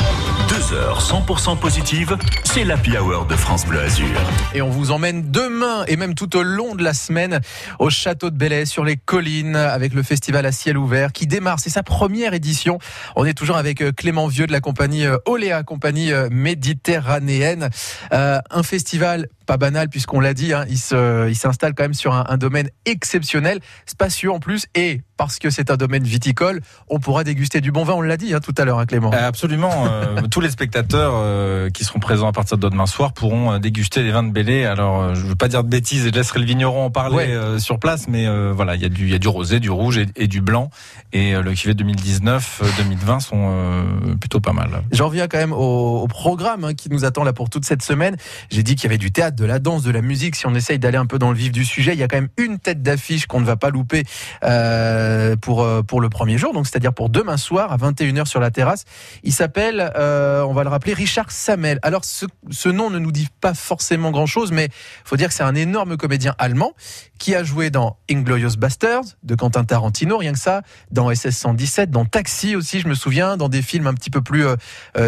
Deux 0.55 0.77
heures 0.77 1.01
100% 1.01 1.59
positives, 1.59 2.17
c'est 2.45 2.63
l'Happy 2.63 2.97
Hour 2.97 3.27
de 3.27 3.35
France 3.35 3.67
Bleu 3.67 3.81
Azur. 3.81 4.07
Et 4.55 4.63
on 4.63 4.69
vous 4.69 4.93
emmène 4.93 5.33
demain 5.33 5.85
et 5.89 5.97
même 5.97 6.15
tout 6.15 6.37
au 6.37 6.45
long 6.45 6.77
de 6.77 6.85
la 6.85 6.95
semaine 6.95 7.41
au 7.81 7.91
château 7.91 8.31
de 8.31 8.37
Bellay 8.37 8.65
sur 8.65 8.85
les 8.85 8.97
collines 8.97 9.57
avec 9.57 9.95
le 9.95 10.05
festival 10.05 10.47
à 10.47 10.53
ciel 10.53 10.79
ouvert 10.79 11.11
qui 11.11 11.27
démarre. 11.27 11.59
C'est 11.59 11.71
sa 11.71 11.83
première 11.83 12.35
édition. 12.35 12.79
On 13.17 13.25
est 13.25 13.35
toujours 13.35 13.57
avec 13.57 13.81
euh, 13.81 13.91
Clément 13.91 14.29
Vieux 14.29 14.47
de 14.47 14.53
la 14.53 14.61
compagnie 14.61 15.07
euh, 15.07 15.17
Oléa, 15.27 15.65
compagnie 15.65 16.13
euh, 16.13 16.29
méditerranéenne. 16.31 17.71
un 18.13 18.63
festival 18.63 19.27
pas 19.45 19.57
banal 19.57 19.89
puisqu'on 19.89 20.21
l'a 20.21 20.35
dit, 20.35 20.53
hein, 20.53 20.65
il 20.69 21.37
s'installe 21.37 21.75
quand 21.75 21.85
même 21.85 21.95
sur 21.95 22.15
un, 22.15 22.25
un, 22.29 22.37
domaine 22.37 22.69
exceptionnel, 22.85 23.61
spacieux 23.87 24.31
en 24.31 24.41
plus, 24.41 24.67
et 24.75 25.03
parce 25.17 25.39
que 25.39 25.51
c'est 25.51 25.71
un 25.71 25.77
domaine 25.77 26.05
viticole, 26.05 26.61
on 26.89 26.99
pourra 26.99 27.25
déguster 27.25 27.61
du 27.61 27.71
bon 27.71 27.85
vin, 27.85 27.95
on 27.95 28.01
l'a 28.01 28.17
dit 28.17 28.35
hein, 28.35 28.41
tout 28.41 28.55
à 28.59 28.65
l'heure, 28.65 28.79
hein, 28.79 28.87
Clément. 28.87 29.11
Absolument, 29.13 29.87
euh, 29.87 30.23
tous 30.31 30.41
les 30.41 30.51
spectateurs 30.51 31.13
euh, 31.15 31.71
qui 31.71 31.85
seront 31.85 32.01
présents 32.01 32.29
à 32.29 32.33
partir 32.33 32.59
de 32.59 32.69
demain 32.69 32.87
soir 32.87 33.13
pourront 33.13 33.53
euh, 33.53 33.59
déguster 33.59 34.03
les 34.03 34.11
vins 34.11 34.23
de 34.23 34.33
Bélé. 34.33 34.65
Alors, 34.65 35.15
je 35.15 35.23
ne 35.23 35.29
veux 35.29 35.35
pas 35.37 35.49
dire 35.49 35.63
de 35.63 35.69
bêtises 35.69 36.07
et 36.07 36.09
je 36.09 36.15
laisserai 36.15 36.41
le 36.41 36.47
vigneron 36.47 36.87
en 36.87 36.91
parler 36.91 37.39
sur 37.59 37.79
place, 37.79 38.09
mais 38.09 38.27
voilà, 38.53 38.75
il 38.75 38.83
y, 38.83 38.85
a 38.85 38.89
du, 38.89 39.09
y 39.09 39.15
a 39.15 39.19
du 39.19 39.29
rosé, 39.29 39.61
du 39.61 39.71
rouge 39.71 40.01
et, 40.17 40.27
du 40.27 40.41
blanc, 40.41 40.71
et 41.13 41.35
le 41.35 41.53
cuvée 41.53 41.75
2019-2020 41.75 43.21
sont 43.21 43.87
plutôt 44.21 44.41
pas 44.41 44.53
mal. 44.53 44.83
J'en 44.93 45.09
viens 45.09 45.29
quand 45.29 45.39
même 45.39 45.53
au, 45.53 46.01
au 46.03 46.07
programme 46.09 46.65
hein, 46.65 46.75
qui 46.75 46.91
nous 46.91 47.05
attend 47.05 47.25
là 47.25 47.33
pour 47.33 47.51
toute 47.51 47.65
cette 47.65 47.83
semaine. 47.83 48.17
J'ai 48.51 48.63
dit 48.63 48.75
qu'il 48.75 48.85
y 48.85 48.87
avait 48.87 48.99
du 48.99 49.13
théâtre 49.13 49.34
de 49.35 49.45
la 49.45 49.59
danse, 49.59 49.83
de 49.83 49.91
la 49.91 50.03
musique. 50.03 50.37
Si 50.37 50.47
on 50.47 50.55
essaye 50.55 50.79
d'aller 50.79 50.99
un 50.99 51.07
peu 51.07 51.19
dans 51.19 51.31
le 51.31 51.37
vif 51.37 51.53
du 51.53 51.65
sujet, 51.65 51.93
il 51.93 51.99
y 51.99 52.03
a 52.03 52.09
quand 52.09 52.17
même 52.17 52.29
une 52.37 52.59
tête 52.59 52.83
d'affiche 52.83 53.27
qu'on 53.27 53.41
ne 53.41 53.47
va 53.47 53.57
pas 53.57 53.71
louper 53.71 54.05
euh, 54.45 55.37
pour 55.37 55.63
euh, 55.63 55.83
pour 55.83 56.01
le 56.01 56.09
premier 56.09 56.39
jour, 56.39 56.53
donc 56.53 56.67
c'est-à-dire 56.67 56.93
pour 56.93 57.09
demain 57.09 57.37
soir 57.37 57.73
à 57.73 57.77
21h 57.77 58.27
sur 58.27 58.41
la 58.41 58.51
terrasse. 58.51 58.85
Il 59.23 59.33
s'appelle, 59.33 59.93
euh, 59.97 60.43
on 60.43 60.53
va 60.53 60.65
le 60.65 60.69
rappeler, 60.69 60.95
Richard 60.95 61.31
Samel. 61.31 61.79
Alors 61.83 62.05
ce, 62.05 62.27
ce 62.51 62.69
nom 62.69 62.91
ne 62.91 62.99
nous 62.99 63.13
dit 63.13 63.29
pas 63.41 63.55
forcément 63.55 64.11
grand-chose, 64.11 64.53
mais 64.53 64.69
faut 65.05 65.17
dire 65.17 65.29
que 65.29 65.35
c'est 65.35 65.43
un 65.43 65.55
énorme 65.55 65.97
comédien 65.97 66.35
allemand 66.39 66.73
qui 67.19 67.35
a 67.35 67.45
joué 67.45 67.71
dans 67.71 67.97
Inglorious 68.11 68.57
Bastards 68.59 69.05
de 69.23 69.35
Quentin 69.35 69.65
Tarantino, 69.65 70.19
rien 70.19 70.33
que 70.33 70.39
ça, 70.39 70.63
dans 70.91 71.13
SS 71.15 71.37
117, 71.39 71.91
dans 71.91 72.05
Taxi 72.05 72.57
aussi, 72.57 72.81
je 72.81 72.89
me 72.89 72.95
souviens, 72.95 73.37
dans 73.37 73.49
des 73.49 73.63
films 73.63 73.87
un 73.87 73.95
petit 73.95 74.11
peu 74.11 74.21
plus 74.21 74.45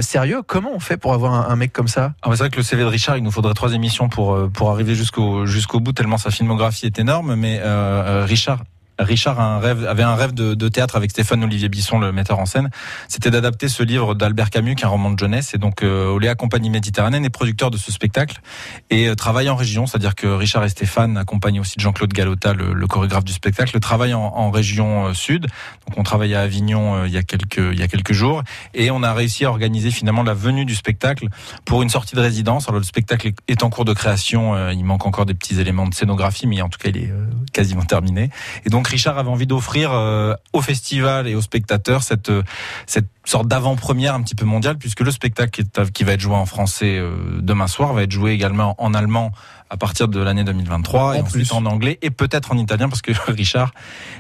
sérieux. 0.01 0.43
Comment 0.47 0.71
on 0.73 0.81
fait 0.81 0.97
pour 0.97 1.13
avoir 1.13 1.51
un, 1.51 1.57
mec 1.57 1.73
comme 1.73 1.89
ça? 1.89 2.15
Ah, 2.23 2.29
C'est 2.31 2.39
vrai 2.39 2.51
que 2.51 2.57
le 2.57 2.63
CV 2.63 2.83
de 2.83 2.89
Richard, 2.89 3.17
il 3.17 3.23
nous 3.23 3.31
faudrait 3.31 3.55
trois 3.55 3.73
émissions 3.73 4.09
euh, 4.19 4.49
pour 4.49 4.71
arriver 4.71 4.95
jusqu'au 4.95 5.47
jusqu'au 5.47 5.81
bout, 5.81 5.93
tellement 5.93 6.19
sa 6.19 6.31
filmographie 6.31 6.87
est 6.87 6.99
énorme. 6.99 7.35
Mais 7.37 7.61
euh, 7.61 8.25
euh 8.25 8.27
Richard 8.99 9.41
un 9.41 9.59
rêve, 9.59 9.87
avait 9.87 10.03
un 10.03 10.15
rêve 10.15 10.33
de, 10.33 10.69
théâtre 10.69 10.97
avec 10.97 11.11
Stéphane 11.11 11.45
Olivier 11.45 11.69
Bisson, 11.69 11.99
le 11.99 12.13
metteur 12.13 12.39
en 12.39 12.47
scène. 12.47 12.71
C'était 13.09 13.31
d'adapter 13.31 13.69
ce 13.69 13.83
livre 13.83 14.15
d'Albert 14.15 14.51
Camus, 14.51 14.75
qui 14.75 14.83
est 14.83 14.87
un 14.87 14.91
roman 14.91 15.11
de 15.11 15.19
jeunesse. 15.19 15.55
Et 15.55 15.59
donc, 15.59 15.83
euh, 15.83 16.07
Oléa 16.07 16.35
Compagnie 16.35 16.71
Méditerranéenne 16.71 17.25
est 17.25 17.31
producteur 17.31 17.71
de 17.71 17.77
ce 17.77 17.93
spectacle 17.93 18.41
et 18.91 19.09
euh, 19.09 19.15
travaille 19.15 19.51
en 19.51 19.57
région. 19.57 19.87
C'est-à-dire 19.87 20.15
que 20.15 20.27
Richard 20.27 20.65
et 20.65 20.69
Stéphane, 20.69 21.17
accompagnés 21.17 21.61
aussi 21.61 21.77
de 21.77 21.83
Jean-Claude 21.83 22.13
Galota, 22.13 22.53
le, 22.53 22.73
le, 22.73 22.87
chorégraphe 22.87 23.25
du 23.25 23.33
spectacle, 23.33 23.79
travaillent 23.81 24.15
en, 24.15 24.25
en 24.25 24.51
région 24.51 25.07
euh, 25.07 25.15
sud. 25.15 25.43
Donc, 25.87 25.99
on 25.99 26.03
travaille 26.03 26.35
à 26.35 26.41
Avignon 26.41 26.97
euh, 26.97 27.07
il 27.07 27.13
y 27.13 27.19
a 27.19 27.23
quelques 27.23 27.57
il 27.57 27.79
y 27.79 27.83
a 27.83 27.89
quelques 27.89 28.13
jours 28.13 28.43
et 28.75 28.91
on 28.91 29.03
a 29.03 29.13
réussi 29.13 29.45
à 29.45 29.51
organiser 29.51 29.91
finalement 29.91 30.23
la 30.23 30.35
venue 30.35 30.65
du 30.65 30.75
spectacle 30.75 31.29
pour 31.65 31.83
une 31.83 31.89
sortie 31.89 32.17
de 32.17 32.21
résidence. 32.21 32.69
Alors, 32.69 32.81
le 32.81 32.85
spectacle 32.85 33.33
est 33.49 33.63
en 33.63 33.71
cours 33.71 33.85
de 33.85 33.93
création. 33.93 34.71
il 34.71 34.85
manque 34.85 35.07
encore 35.07 35.27
des 35.27 35.35
petits 35.35 35.61
éléments 35.61 35.87
de 35.87 35.95
scénographie, 35.95 36.47
mais 36.47 36.63
en 36.63 36.69
tout 36.69 36.79
cas, 36.79 36.89
il 36.89 36.97
est 36.97 37.13
quasiment 37.53 37.83
terminé. 37.83 38.31
Et 38.65 38.71
donc, 38.71 38.86
Richard 38.87 39.19
avait 39.19 39.29
envie 39.29 39.47
d'offrir 39.47 39.93
euh, 39.93 40.35
au 40.53 40.61
festival 40.61 41.27
et 41.29 41.35
aux 41.35 41.41
spectateurs 41.41 42.03
cette 42.03 42.31
euh, 42.31 42.43
cette 42.87 43.07
sorte 43.25 43.49
d'avant-première 43.49 44.15
un 44.15 44.23
petit 44.23 44.35
peu 44.35 44.45
mondiale, 44.45 44.79
puisque 44.79 45.01
le 45.01 45.11
spectacle 45.11 45.65
qui 45.93 46.05
va 46.05 46.13
être 46.13 46.21
joué 46.21 46.35
en 46.35 46.47
français 46.47 46.97
euh, 46.97 47.41
demain 47.41 47.67
soir 47.67 47.93
va 47.93 48.05
être 48.05 48.13
joué 48.13 48.33
également 48.33 48.75
en 48.79 48.95
allemand 48.95 49.33
à 49.71 49.77
partir 49.77 50.09
de 50.09 50.21
l'année 50.21 50.45
2023 50.45 51.17
et 51.17 51.21
ensuite 51.21 51.53
en 51.53 51.65
anglais 51.67 51.99
et 52.03 52.11
peut-être 52.11 52.53
en 52.53 52.59
italien 52.59 52.89
parce 52.89 53.03
que 53.03 53.13
Richard 53.31 53.73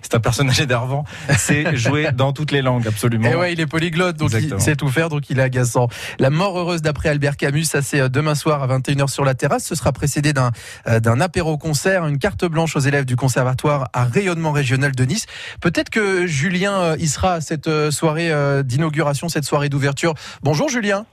c'est 0.02 0.14
un 0.14 0.20
personnage 0.20 0.60
énervant 0.60 1.04
c'est 1.38 1.76
joué 1.76 2.10
dans 2.12 2.32
toutes 2.32 2.50
les 2.50 2.62
langues 2.62 2.86
absolument. 2.86 3.28
Et 3.28 3.34
ouais 3.34 3.52
il 3.52 3.60
est 3.60 3.66
polyglotte 3.66 4.16
donc 4.16 4.32
il 4.32 4.60
sait 4.60 4.76
tout 4.76 4.88
faire 4.88 5.08
donc 5.08 5.30
il 5.30 5.38
est 5.38 5.42
agaçant. 5.42 5.88
La 6.18 6.30
mort 6.30 6.58
heureuse 6.58 6.82
d'après 6.82 7.08
Albert 7.08 7.36
Camus 7.36 7.64
ça 7.64 7.82
c'est 7.82 8.00
euh, 8.00 8.08
demain 8.08 8.34
soir 8.34 8.62
à 8.62 8.78
21h 8.78 9.08
sur 9.08 9.24
la 9.24 9.34
terrasse. 9.34 9.64
Ce 9.64 9.74
sera 9.74 9.92
précédé 9.92 10.32
d'un 10.32 10.50
euh, 10.88 11.00
d'un 11.00 11.20
apéro 11.20 11.58
concert 11.58 12.06
une 12.06 12.18
carte 12.18 12.44
blanche 12.44 12.76
aux 12.76 12.80
élèves 12.80 13.04
du 13.04 13.16
conservatoire 13.16 13.88
à 13.92 14.04
rayonnement 14.04 14.52
régional 14.52 14.92
de 14.92 15.04
Nice. 15.04 15.26
Peut-être 15.60 15.90
que 15.90 16.26
Julien 16.26 16.72
euh, 16.80 16.96
y 16.98 17.08
sera 17.08 17.34
à 17.34 17.40
cette 17.40 17.90
soirée 17.90 18.32
d'inauguration 18.64 19.28
cette 19.28 19.44
soirée 19.44 19.68
d'ouverture. 19.68 20.14
Bonjour 20.42 20.68
Julien. 20.68 21.06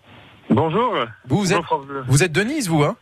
Bonjour. 0.50 0.94
Vous, 1.28 1.54
êtes, 1.54 1.62
vous 2.08 2.24
êtes 2.24 2.32
de 2.32 2.42
Nice, 2.42 2.68
vous, 2.68 2.84
hein? 2.84 2.96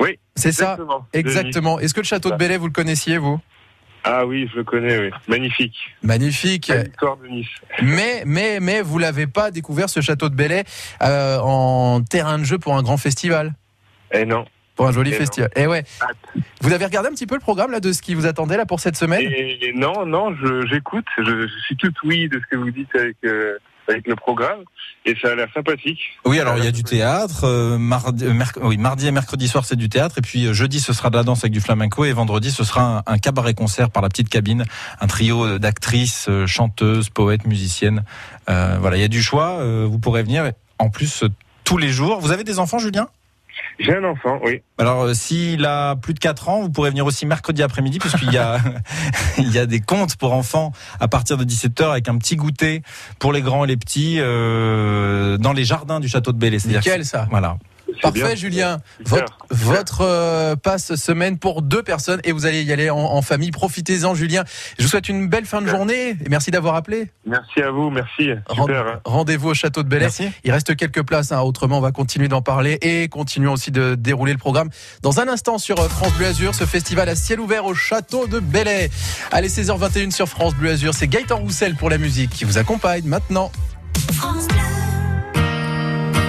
Oui. 0.00 0.18
C'est 0.34 0.52
ça 0.52 0.76
Exactement. 1.12 1.80
Est-ce 1.80 1.94
que 1.94 2.00
le 2.00 2.06
château 2.06 2.30
de 2.30 2.36
Bellay, 2.36 2.56
vous 2.56 2.66
le 2.66 2.72
connaissiez, 2.72 3.18
vous? 3.18 3.40
Ah 4.08 4.24
oui, 4.24 4.48
je 4.52 4.58
le 4.58 4.64
connais, 4.64 4.98
oui. 4.98 5.10
Magnifique. 5.26 5.76
Magnifique. 6.02 6.68
L'histoire 6.68 7.16
de 7.16 7.26
Nice. 7.26 7.48
Mais, 7.82 8.22
mais, 8.24 8.60
mais, 8.60 8.80
vous 8.80 8.98
l'avez 8.98 9.26
pas 9.26 9.50
découvert 9.50 9.88
ce 9.88 10.00
château 10.00 10.28
de 10.28 10.34
Bellay 10.36 10.62
euh, 11.02 11.38
en 11.40 12.02
terrain 12.02 12.38
de 12.38 12.44
jeu 12.44 12.56
pour 12.56 12.76
un 12.76 12.82
grand 12.82 12.98
festival? 12.98 13.54
Eh 14.12 14.24
non. 14.24 14.46
Pour 14.76 14.86
un 14.86 14.92
joli 14.92 15.10
festival. 15.10 15.50
Eh 15.56 15.66
ouais. 15.66 15.82
Vous 16.60 16.72
avez 16.72 16.84
regardé 16.84 17.08
un 17.08 17.12
petit 17.12 17.26
peu 17.26 17.34
le 17.34 17.40
programme 17.40 17.72
là 17.72 17.80
de 17.80 17.92
ce 17.92 18.00
qui 18.00 18.14
vous 18.14 18.26
attendait 18.26 18.56
là 18.56 18.64
pour 18.64 18.78
cette 18.78 18.96
semaine? 18.96 19.22
Et 19.22 19.72
Non, 19.74 20.06
non, 20.06 20.36
j'écoute. 20.66 21.06
Je, 21.18 21.48
je, 21.48 21.58
suis 21.64 21.76
tout 21.76 21.92
oui 22.04 22.28
de 22.28 22.38
ce 22.38 22.46
que 22.48 22.56
vous 22.56 22.70
dites 22.70 22.94
avec. 22.94 23.16
Euh, 23.24 23.58
avec 23.88 24.06
le 24.06 24.16
programme 24.16 24.64
et 25.04 25.14
ça 25.22 25.28
a 25.30 25.34
l'air 25.34 25.48
sympathique. 25.54 26.00
Oui, 26.24 26.40
alors 26.40 26.58
il 26.58 26.64
y 26.64 26.66
a 26.66 26.72
du 26.72 26.82
théâtre. 26.82 27.44
Euh, 27.44 27.78
mardi, 27.78 28.24
euh, 28.24 28.32
oui, 28.62 28.76
mardi 28.76 29.06
et 29.06 29.10
mercredi 29.10 29.48
soir 29.48 29.64
c'est 29.64 29.76
du 29.76 29.88
théâtre 29.88 30.18
et 30.18 30.22
puis 30.22 30.46
euh, 30.46 30.52
jeudi 30.52 30.80
ce 30.80 30.92
sera 30.92 31.10
de 31.10 31.16
la 31.16 31.22
danse 31.22 31.40
avec 31.40 31.52
du 31.52 31.60
flamenco 31.60 32.04
et 32.04 32.12
vendredi 32.12 32.50
ce 32.50 32.64
sera 32.64 33.02
un, 33.06 33.18
cabaret 33.18 33.54
concert 33.54 33.90
par 33.90 34.02
la 34.02 34.08
petite 34.08 34.28
cabine, 34.28 34.64
un 35.00 35.06
trio 35.06 35.58
d'actrices, 35.58 36.28
chanteuses, 36.46 37.08
poètes, 37.10 37.46
musiciennes. 37.46 38.04
voilà, 38.46 38.96
il 38.96 39.00
y 39.00 39.04
a 39.04 39.08
du 39.08 39.22
choix. 39.22 39.64
vous 39.84 39.98
pourrez 39.98 40.22
venir 40.22 40.52
en 40.78 40.90
plus 40.90 41.24
tous 41.64 41.78
les 41.78 41.88
jours. 41.88 42.20
Vous 42.20 42.32
avez 42.32 42.44
des 42.44 42.58
enfants, 42.58 42.78
Julien? 42.78 43.08
J'ai 43.78 43.94
un 43.94 44.04
enfant, 44.04 44.40
oui. 44.42 44.62
Alors, 44.78 45.02
euh, 45.02 45.14
s'il 45.14 45.64
a 45.66 45.96
plus 45.96 46.14
de 46.14 46.18
4 46.18 46.48
ans, 46.48 46.60
vous 46.62 46.70
pourrez 46.70 46.90
venir 46.90 47.04
aussi 47.04 47.26
mercredi 47.26 47.62
après-midi, 47.62 47.98
puisqu'il 47.98 48.32
y 48.32 48.38
a, 48.38 48.58
il 49.38 49.52
y 49.52 49.58
a 49.58 49.66
des 49.66 49.80
contes 49.80 50.16
pour 50.16 50.32
enfants 50.32 50.72
à 51.00 51.08
partir 51.08 51.36
de 51.36 51.44
17h 51.44 51.90
avec 51.90 52.08
un 52.08 52.16
petit 52.18 52.36
goûter 52.36 52.82
pour 53.18 53.32
les 53.32 53.42
grands 53.42 53.64
et 53.64 53.68
les 53.68 53.76
petits 53.76 54.16
euh, 54.18 55.36
dans 55.38 55.52
les 55.52 55.64
jardins 55.64 56.00
du 56.00 56.08
château 56.08 56.32
de 56.32 56.38
Bellay. 56.38 56.58
C'est 56.58 56.68
nickel, 56.68 57.04
ça. 57.04 57.26
Voilà. 57.30 57.58
Parfait, 58.02 58.36
Julien. 58.36 58.78
Votre, 59.04 59.38
votre 59.50 60.00
euh, 60.02 60.56
passe 60.56 60.94
semaine 60.96 61.38
pour 61.38 61.62
deux 61.62 61.82
personnes 61.82 62.20
et 62.24 62.32
vous 62.32 62.46
allez 62.46 62.62
y 62.62 62.72
aller 62.72 62.90
en, 62.90 63.22
famille. 63.22 63.50
Profitez-en, 63.50 64.14
Julien. 64.14 64.44
Je 64.78 64.84
vous 64.84 64.88
souhaite 64.88 65.08
une 65.08 65.28
belle 65.28 65.46
fin 65.46 65.62
de 65.62 65.66
journée 65.66 66.10
et 66.10 66.28
merci 66.28 66.50
d'avoir 66.50 66.74
appelé. 66.74 67.10
Merci 67.24 67.62
à 67.62 67.70
vous, 67.70 67.90
merci. 67.90 68.30
Super. 68.50 69.00
Rendez-vous 69.04 69.50
au 69.50 69.54
château 69.54 69.82
de 69.82 69.88
Bel 69.88 70.08
Il 70.44 70.52
reste 70.52 70.76
quelques 70.76 71.02
places, 71.02 71.32
hein. 71.32 71.40
autrement 71.40 71.78
on 71.78 71.80
va 71.80 71.92
continuer 71.92 72.28
d'en 72.28 72.42
parler 72.42 72.78
et 72.82 73.08
continuons 73.08 73.52
aussi 73.52 73.70
de 73.70 73.94
dérouler 73.94 74.32
le 74.32 74.38
programme. 74.38 74.68
Dans 75.02 75.20
un 75.20 75.28
instant 75.28 75.58
sur 75.58 75.78
euh, 75.80 75.88
France 75.88 76.12
Bleu 76.14 76.26
Azur, 76.26 76.54
ce 76.54 76.64
festival 76.64 77.08
à 77.08 77.16
ciel 77.16 77.40
ouvert 77.40 77.64
au 77.64 77.74
château 77.74 78.26
de 78.26 78.40
Bellay. 78.40 78.90
Allez, 79.32 79.48
16h21 79.48 80.10
sur 80.10 80.28
France 80.28 80.54
Bleu 80.54 80.70
Azur, 80.70 80.94
c'est 80.94 81.08
Gaëtan 81.08 81.38
Roussel 81.38 81.74
pour 81.74 81.90
la 81.90 81.98
musique 81.98 82.30
qui 82.30 82.44
vous 82.44 82.58
accompagne 82.58 83.04
maintenant. 83.04 83.50
France 84.12 84.46
Bleu. 84.48 84.56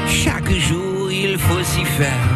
Chaque 0.07 0.51
jour 0.51 0.86
il 1.23 1.37
faut 1.37 1.63
s'y 1.63 1.85
faire. 1.85 2.27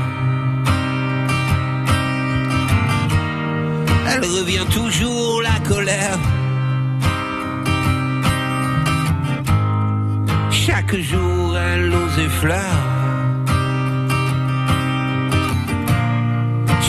Elle 4.09 4.25
revient 4.37 4.65
toujours 4.71 5.41
la 5.41 5.57
colère. 5.67 6.19
Chaque 10.51 10.95
jour 10.95 11.57
elle 11.57 11.93
ose 11.93 12.19
effleure. 12.19 12.81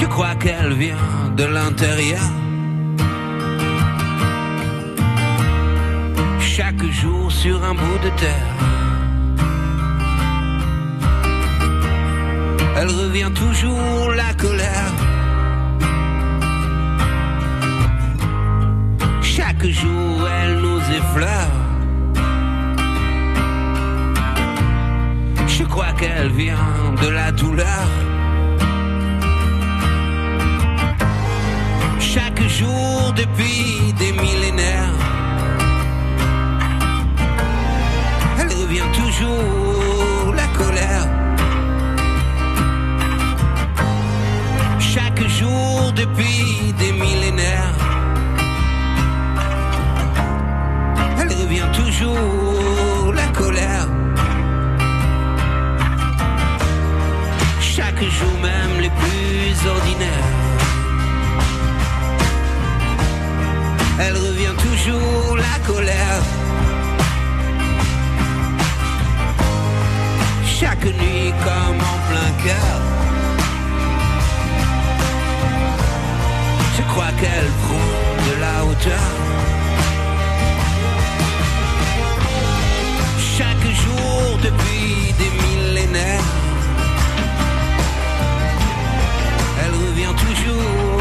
Je 0.00 0.06
crois 0.06 0.34
qu'elle 0.36 0.72
vient 0.74 0.96
de 1.36 1.44
l'intérieur. 1.44 2.28
Chaque 6.40 6.84
jour 7.00 7.30
sur 7.30 7.62
un 7.64 7.74
bout 7.74 7.98
de 8.04 8.10
terre. 8.20 8.81
Elle 12.76 12.88
revient 12.88 13.30
toujours 13.34 14.10
la 14.16 14.32
colère. 14.34 14.92
Chaque 19.22 19.66
jour, 19.66 20.28
elle 20.40 20.58
nous 20.58 20.80
effleure. 21.00 21.52
Je 25.46 25.64
crois 25.64 25.92
qu'elle 25.98 26.30
vient 26.30 26.74
de 27.02 27.08
la 27.08 27.32
douleur. 27.32 27.88
Chaque 32.00 32.42
jour 32.48 33.12
depuis 33.16 33.92
des 33.98 34.12
millénaires, 34.12 34.98
elle 38.38 38.52
revient 38.62 38.90
toujours 38.92 39.81
depuis 45.90 46.72
des 46.78 46.92
millénaires. 46.92 47.74
Elle 51.20 51.32
revient 51.42 51.70
toujours, 51.74 53.12
la 53.12 53.26
colère. 53.28 53.88
Chaque 57.60 58.02
jour 58.02 58.34
même 58.40 58.80
les 58.80 58.90
plus 58.90 59.68
ordinaires. 59.68 60.30
Elle 63.98 64.16
revient 64.16 64.56
toujours, 64.66 65.36
la 65.36 65.58
colère. 65.66 66.22
Chaque 70.44 70.84
nuit 70.84 71.32
comme 71.44 71.78
en 71.92 71.98
plein 72.08 72.30
cœur. 72.44 72.91
Crois 76.92 77.12
qu'elle 77.20 77.50
prend 77.64 78.02
de 78.28 78.34
la 78.44 78.64
hauteur. 78.66 79.10
Chaque 83.36 83.66
jour 83.82 84.38
depuis 84.42 85.14
des 85.20 85.30
millénaires. 85.42 86.28
Elle 89.62 89.74
revient 89.86 90.14
toujours 90.26 90.91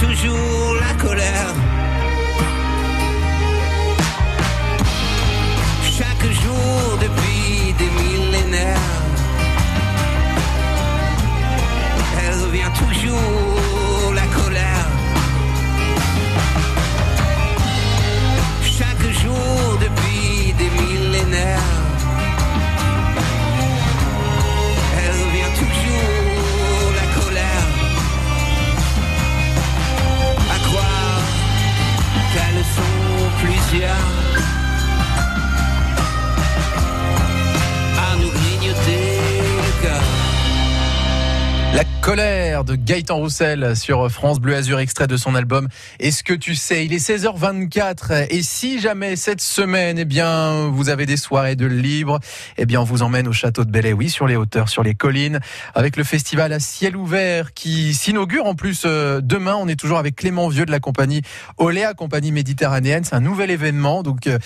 toujours 0.00 0.74
la 0.80 0.94
colère. 0.94 1.69
Colère 42.02 42.64
de 42.64 42.76
Gaëtan 42.76 43.16
Roussel 43.16 43.76
sur 43.76 44.10
France 44.10 44.40
Bleu 44.40 44.54
Azur, 44.54 44.78
extrait 44.78 45.06
de 45.06 45.16
son 45.16 45.34
album 45.34 45.68
Est-ce 45.98 46.24
que 46.24 46.32
tu 46.32 46.54
sais? 46.54 46.84
Il 46.86 46.94
est 46.94 47.04
16h24 47.04 48.26
et 48.30 48.42
si 48.42 48.80
jamais 48.80 49.16
cette 49.16 49.40
semaine, 49.40 49.98
eh 49.98 50.04
bien, 50.04 50.68
vous 50.68 50.88
avez 50.88 51.04
des 51.04 51.16
soirées 51.16 51.56
de 51.56 51.66
libre, 51.66 52.18
eh 52.56 52.64
bien, 52.64 52.80
on 52.80 52.84
vous 52.84 53.02
emmène 53.02 53.28
au 53.28 53.32
château 53.32 53.64
de 53.64 53.70
Bellay, 53.70 53.92
oui, 53.92 54.08
sur 54.08 54.26
les 54.26 54.36
hauteurs, 54.36 54.68
sur 54.68 54.82
les 54.82 54.94
collines, 54.94 55.40
avec 55.74 55.96
le 55.96 56.04
festival 56.04 56.52
à 56.52 56.60
ciel 56.60 56.96
ouvert 56.96 57.52
qui 57.52 57.92
s'inaugure 57.92 58.46
en 58.46 58.54
plus 58.54 58.82
euh, 58.86 59.20
demain. 59.20 59.54
On 59.56 59.68
est 59.68 59.78
toujours 59.78 59.98
avec 59.98 60.16
Clément 60.16 60.48
Vieux 60.48 60.66
de 60.66 60.70
la 60.70 60.80
compagnie 60.80 61.22
Oléa, 61.58 61.92
compagnie 61.92 62.32
méditerranéenne. 62.32 63.04
C'est 63.04 63.16
un 63.16 63.20
nouvel 63.20 63.50
événement, 63.50 64.02
donc 64.02 64.26
euh, 64.26 64.38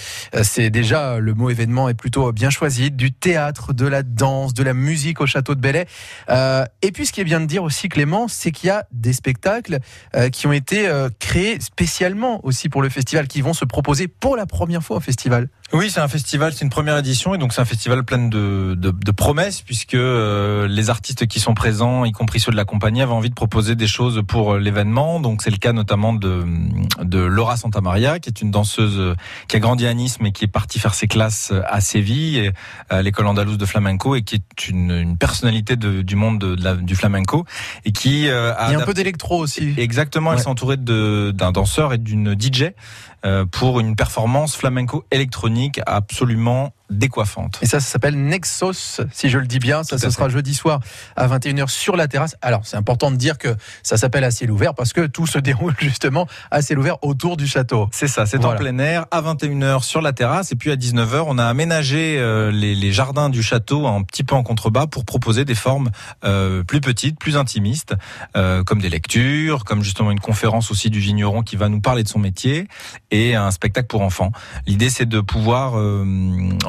c'est 0.43 0.71
déjà 0.71 1.19
le 1.19 1.35
mot 1.35 1.51
événement 1.51 1.88
est 1.88 1.95
plutôt 1.95 2.33
bien 2.33 2.51
choisi. 2.51 2.90
Du 2.90 3.12
théâtre, 3.12 3.73
de 3.73 3.87
la 3.87 4.03
danse, 4.03 4.55
de 4.55 4.64
la 4.64 4.75
musique 4.75 5.21
au 5.21 5.27
château 5.27 5.55
de 5.55 5.61
Bellay. 5.61 5.87
Euh, 6.31 6.64
et 6.83 6.90
puis, 6.90 7.07
ce 7.07 7.12
qui 7.12 7.21
est 7.21 7.25
bien 7.25 7.44
dire 7.47 7.63
aussi, 7.63 7.89
Clément, 7.89 8.29
c'est 8.29 8.51
qu'il 8.51 8.69
y 8.69 8.71
a 8.71 8.87
des 8.93 9.13
spectacles 9.13 9.79
euh, 10.17 10.29
qui 10.31 10.47
ont 10.47 10.53
été 10.53 10.87
euh, 10.87 11.09
créés 11.19 11.61
spécialement 11.61 12.45
aussi 12.45 12.69
pour 12.69 12.83
le 12.83 12.89
festival, 12.89 13.29
qui 13.29 13.41
vont 13.41 13.55
se 13.55 13.65
proposer 13.65 14.09
pour 14.09 14.37
la 14.37 14.47
première 14.47 14.83
fois 14.83 14.97
au 14.97 15.01
festival. 15.01 15.49
Oui, 15.72 15.90
c'est 15.90 16.00
un 16.00 16.09
festival, 16.09 16.53
c'est 16.53 16.62
une 16.62 16.70
première 16.70 16.96
édition 16.98 17.35
et 17.35 17.38
donc 17.38 17.53
c'est 17.53 17.61
un 17.61 17.64
festival 17.64 18.05
plein 18.05 18.29
de, 18.29 18.74
de, 18.77 18.90
de 18.90 19.11
promesses 19.11 19.62
puisque 19.62 19.94
euh, 19.94 20.68
les 20.68 20.90
artistes 20.90 21.27
qui 21.27 21.40
sont 21.40 21.55
présents, 21.55 22.05
y 22.05 22.12
compris 22.12 22.38
ceux 22.38 22.53
de 22.53 22.57
la 22.57 22.66
compagnie, 22.66 23.00
avaient 23.03 23.12
envie 23.12 23.31
de 23.31 23.35
proposer 23.35 23.74
des 23.74 23.87
choses 23.87 24.22
pour 24.29 24.53
euh, 24.55 24.59
l'événement. 24.59 25.20
Donc 25.20 25.42
c'est 25.42 25.50
le 25.50 25.57
cas 25.57 25.72
notamment 25.72 26.12
de, 26.12 26.44
de 27.03 27.18
Laura 27.18 27.57
Santamaria, 27.57 28.18
qui 28.18 28.29
est 28.29 28.42
une 28.42 28.50
danseuse 28.50 28.98
euh, 28.98 29.14
qui 29.48 29.57
a 29.57 29.59
grandi 29.59 29.87
à 29.87 29.94
Nice 29.94 30.18
mais 30.20 30.33
qui 30.33 30.44
est 30.44 30.48
partie 30.48 30.79
faire 30.79 30.94
ses 30.94 31.09
classes 31.09 31.53
à 31.66 31.81
Séville, 31.81 32.38
et, 32.38 32.53
à 32.90 33.03
l'école 33.03 33.27
andalouse 33.27 33.59
de 33.59 33.66
flamenco 33.66 34.14
et 34.14 34.22
qui 34.22 34.37
est 34.37 34.68
une, 34.68 34.90
une 34.90 35.16
personnalité 35.16 35.77
de, 35.77 36.03
du 36.03 36.14
monde 36.14 36.38
de, 36.38 36.62
la, 36.62 36.74
du 36.74 36.94
flamenco 36.94 37.46
et 37.85 37.92
qui 37.92 38.29
euh, 38.29 38.55
a 38.55 38.68
Il 38.68 38.72
y 38.74 38.77
a 38.77 38.81
un 38.81 38.87
peu 38.87 38.94
d'électro 38.94 39.38
aussi. 39.38 39.74
Exactement, 39.77 40.33
elle 40.35 40.40
s'est 40.40 40.48
entourée 40.48 40.77
d'un 40.77 41.53
danseur 41.53 41.94
et 41.94 41.98
d'une 41.98 42.37
DJ 42.38 42.62
euh, 42.62 42.70
pour 43.51 43.81
une 43.81 43.97
performance 43.97 44.55
flamenco 44.57 45.05
électronique 45.11 45.81
absolument 45.87 46.73
décoiffante. 46.90 47.59
Et 47.62 47.66
ça, 47.66 47.81
ça 47.81 47.87
s'appelle 47.87 48.16
Nexos, 48.16 49.01
si 49.12 49.29
je 49.31 49.38
le 49.38 49.47
dis 49.47 49.59
bien. 49.59 49.83
Ça, 49.85 49.99
ce 49.99 50.11
sera 50.11 50.29
jeudi 50.29 50.55
soir 50.55 50.81
à 51.16 51.27
21h 51.27 51.68
sur 51.68 51.97
la 51.97 52.09
terrasse. 52.09 52.37
Alors, 52.42 52.61
c'est 52.64 52.77
important 52.77 53.11
de 53.11 53.16
dire 53.16 53.38
que 53.38 53.57
ça 53.83 53.97
s'appelle 53.97 54.25
à 54.25 54.31
ciel 54.31 54.51
ouvert 54.51 54.75
parce 54.75 54.92
que 54.92 55.07
tout 55.07 55.27
se 55.27 55.38
déroule 55.44 55.75
justement 55.79 56.27
à 56.51 56.62
ciel 56.62 56.79
ouvert 56.79 57.03
autour 57.03 57.37
du 57.37 57.47
château. 57.47 57.88
C'est 57.92 58.09
ça, 58.09 58.27
c'est 58.27 58.38
Voilà. 58.38 58.55
en 58.55 58.59
plein 58.59 58.79
air, 58.79 59.07
à 59.11 59.23
21h 59.23 59.83
sur 59.83 60.01
la 60.03 60.12
terrasse, 60.12 60.53
et 60.53 60.57
puis 60.57 60.70
à 60.70 60.77
19h, 60.77 61.25
on 61.27 61.38
a 61.38 61.44
aménagé 61.47 62.18
euh, 62.18 62.51
les, 62.51 62.75
les 62.75 62.92
jardins 62.92 63.31
du 63.31 63.42
château 63.42 63.87
un 63.87 64.03
petit 64.03 64.25
peu 64.25 64.35
en 64.35 64.42
contrebas 64.42 64.87
pour 64.87 65.05
proposer 65.05 65.44
des 65.44 65.55
formes 65.55 65.90
euh, 66.25 66.62
plus 66.64 66.81
petites, 66.81 67.18
plus 67.18 67.37
intimistes, 67.37 67.94
euh, 68.37 68.62
comme 68.64 68.81
des 68.81 68.90
lectures, 68.90 69.64
comme 69.64 69.83
justement 69.83 70.11
une 70.11 70.20
conférence 70.20 70.70
aussi 70.70 70.90
du 70.90 71.01
vigneron 71.01 71.42
qui 71.42 71.57
va 71.57 71.68
nous 71.68 71.81
parler 71.81 72.03
de 72.03 72.09
son 72.09 72.18
métier, 72.18 72.68
et 73.11 73.35
un 73.35 73.51
spectacle 73.51 73.87
pour 73.88 74.03
enfants. 74.03 74.33
L'idée, 74.66 74.90
c'est 74.90 75.07
de 75.07 75.20
pouvoir 75.20 75.79
euh, 75.79 76.05